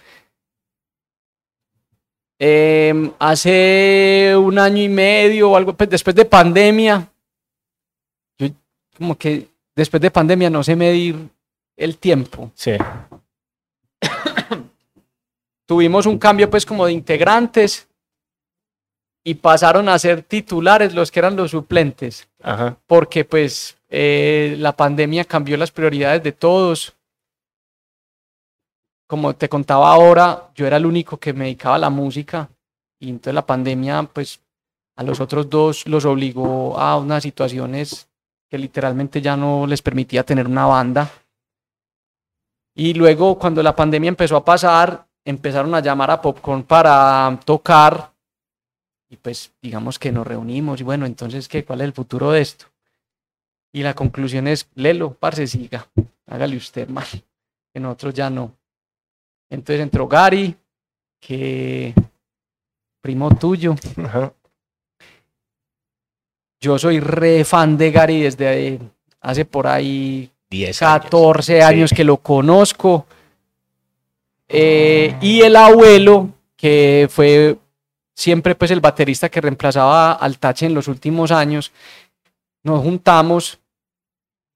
[2.44, 7.08] Em, hace un año y medio o algo, pues, después de pandemia,
[8.36, 8.48] yo
[8.98, 11.14] como que después de pandemia no sé medir
[11.76, 12.50] el tiempo.
[12.56, 12.72] Sí.
[15.66, 17.86] Tuvimos un cambio pues como de integrantes
[19.22, 22.28] y pasaron a ser titulares los que eran los suplentes.
[22.42, 22.76] Ajá.
[22.88, 26.96] Porque pues eh, la pandemia cambió las prioridades de todos
[29.12, 32.48] como te contaba ahora, yo era el único que me dedicaba a la música
[32.98, 34.40] y entonces la pandemia, pues
[34.96, 38.08] a los otros dos los obligó a unas situaciones
[38.48, 41.10] que literalmente ya no les permitía tener una banda.
[42.74, 48.14] Y luego cuando la pandemia empezó a pasar, empezaron a llamar a Popcorn para tocar
[49.10, 51.66] y pues digamos que nos reunimos y bueno, entonces, ¿qué?
[51.66, 52.64] ¿Cuál es el futuro de esto?
[53.74, 55.86] Y la conclusión es, Lelo, parce, siga,
[56.26, 57.04] hágale usted mal,
[57.74, 58.56] que nosotros ya no.
[59.52, 60.56] Entonces entró Gary,
[61.20, 61.92] que
[63.02, 63.74] primo tuyo.
[66.58, 68.78] Yo soy re fan de Gary desde
[69.20, 73.06] hace por ahí 10 14 años, que lo conozco.
[74.48, 77.58] Eh, y el abuelo, que fue
[78.14, 81.72] siempre pues el baterista que reemplazaba al Tache en los últimos años,
[82.62, 83.58] nos juntamos.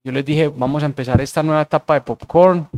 [0.02, 2.70] Yo les dije, vamos a empezar esta nueva etapa de popcorn.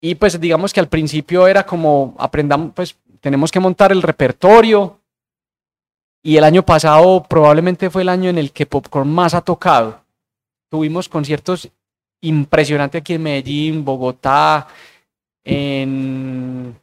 [0.00, 5.00] Y pues digamos que al principio era como aprendamos, pues tenemos que montar el repertorio.
[6.22, 10.00] Y el año pasado probablemente fue el año en el que Popcorn más ha tocado.
[10.70, 11.70] Tuvimos conciertos
[12.20, 14.68] impresionantes aquí en Medellín, Bogotá,
[15.44, 16.78] en...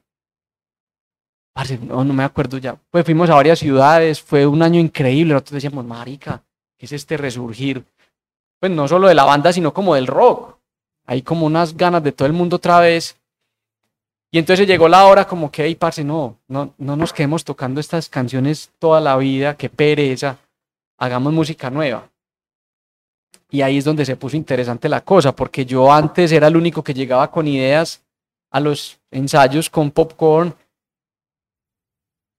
[1.87, 2.77] No, no me acuerdo ya.
[2.89, 5.33] Pues fuimos a varias ciudades, fue un año increíble.
[5.33, 6.43] Nosotros decíamos, marica,
[6.77, 7.85] ¿qué es este resurgir?
[8.59, 10.54] Pues no solo de la banda, sino como del rock
[11.05, 13.17] hay como unas ganas de todo el mundo otra vez.
[14.31, 17.79] Y entonces llegó la hora como que, hey, parce, no, no, no nos quedemos tocando
[17.79, 20.37] estas canciones toda la vida, qué pereza,
[20.97, 22.09] hagamos música nueva.
[23.49, 26.83] Y ahí es donde se puso interesante la cosa, porque yo antes era el único
[26.83, 28.01] que llegaba con ideas
[28.51, 30.53] a los ensayos con popcorn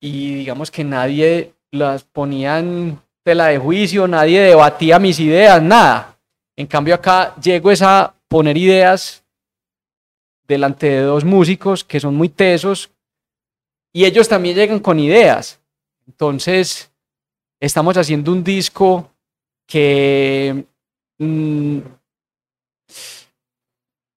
[0.00, 6.16] y digamos que nadie las ponía en tela de juicio, nadie debatía mis ideas, nada.
[6.56, 9.24] En cambio acá llego esa poner ideas
[10.46, 12.90] delante de dos músicos que son muy tesos
[13.94, 15.58] y ellos también llegan con ideas.
[16.06, 16.90] Entonces,
[17.58, 19.10] estamos haciendo un disco
[19.66, 20.66] que
[21.16, 21.78] mm,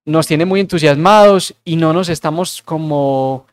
[0.03, 3.45] nos tiene muy entusiasmados y no nos estamos como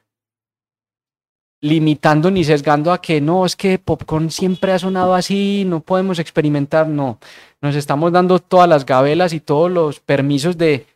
[1.61, 6.19] limitando ni sesgando a que no, es que Popcorn siempre ha sonado así, no podemos
[6.19, 7.19] experimentar, no.
[7.61, 10.87] Nos estamos dando todas las gabelas y todos los permisos de,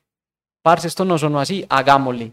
[0.62, 2.32] parce, esto no sonó así, hagámosle.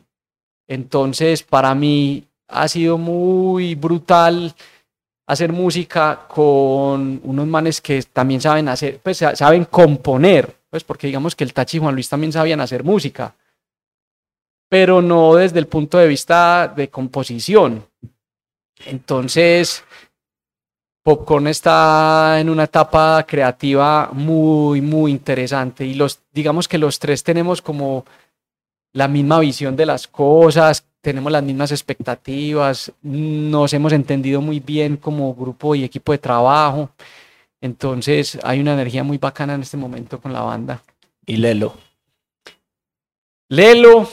[0.68, 4.54] Entonces, para mí ha sido muy brutal
[5.28, 11.36] hacer música con unos manes que también saben hacer, pues saben componer, pues porque digamos
[11.36, 13.36] que el Tachi y Juan Luis también sabían hacer música,
[14.70, 17.86] pero no desde el punto de vista de composición.
[18.86, 19.84] Entonces,
[21.04, 27.24] Popcorn está en una etapa creativa muy, muy interesante y los, digamos que los tres
[27.24, 28.06] tenemos como
[28.94, 34.98] la misma visión de las cosas, tenemos las mismas expectativas, nos hemos entendido muy bien
[34.98, 36.90] como grupo y equipo de trabajo.
[37.62, 40.84] Entonces hay una energía muy bacana en este momento con la banda.
[41.26, 41.76] ¿Y Lelo?
[43.50, 44.10] Lelo,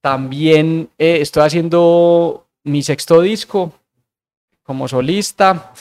[0.00, 3.72] también eh, estoy haciendo mi sexto disco,
[4.66, 5.72] como solista.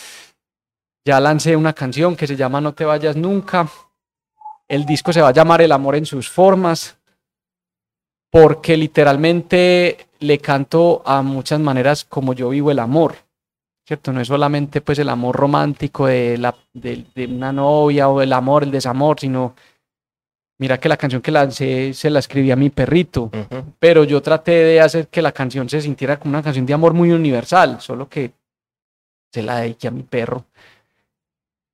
[1.04, 3.68] Ya lancé una canción que se llama No te vayas nunca.
[4.68, 6.98] El disco se va a llamar El amor en sus formas,
[8.32, 13.16] porque literalmente le canto a muchas maneras como yo vivo el amor.
[13.86, 14.12] ¿cierto?
[14.12, 18.64] No es solamente pues el amor romántico de, la, de, una novia o el amor,
[18.64, 19.56] el desamor, sino
[20.58, 23.30] mira que la canción que lancé se la escribí a mi perrito,
[23.78, 26.94] pero yo traté de hacer que la canción se sintiera como una canción de amor
[26.94, 28.32] muy universal, solo que
[29.36, 30.46] se la dediqué a mi perro.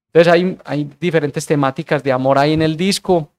[0.07, 3.29] Entonces hay, hay diferentes temáticas de amor ahí en el disco.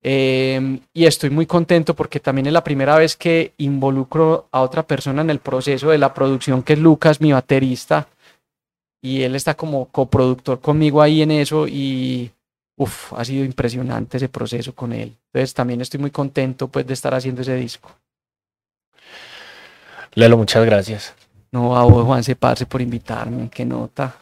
[0.00, 4.86] Em, y estoy muy contento porque también es la primera vez que involucro a otra
[4.86, 8.06] persona en el proceso de la producción, que es Lucas, mi baterista.
[9.02, 12.30] Y él está como coproductor conmigo ahí en eso y
[12.76, 15.16] uf, ha sido impresionante ese proceso con él.
[15.32, 17.90] Entonces también estoy muy contento pues de estar haciendo ese disco.
[20.14, 21.25] Lelo, muchas gracias.
[21.56, 24.14] No, a vos, Juan Separse, por invitarme, qué nota.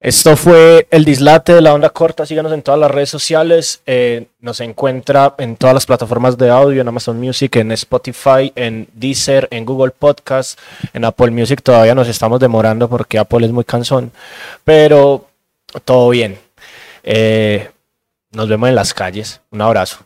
[0.00, 2.26] Esto fue el dislate de la onda corta.
[2.26, 3.82] Síganos en todas las redes sociales.
[3.86, 8.88] Eh, nos encuentra en todas las plataformas de audio, en Amazon Music, en Spotify, en
[8.94, 10.58] Deezer, en Google Podcast,
[10.92, 11.62] en Apple Music.
[11.62, 14.10] Todavía nos estamos demorando porque Apple es muy cansón.
[14.64, 15.28] Pero
[15.84, 16.36] todo bien.
[17.04, 17.70] Eh,
[18.32, 19.40] nos vemos en las calles.
[19.52, 20.04] Un abrazo.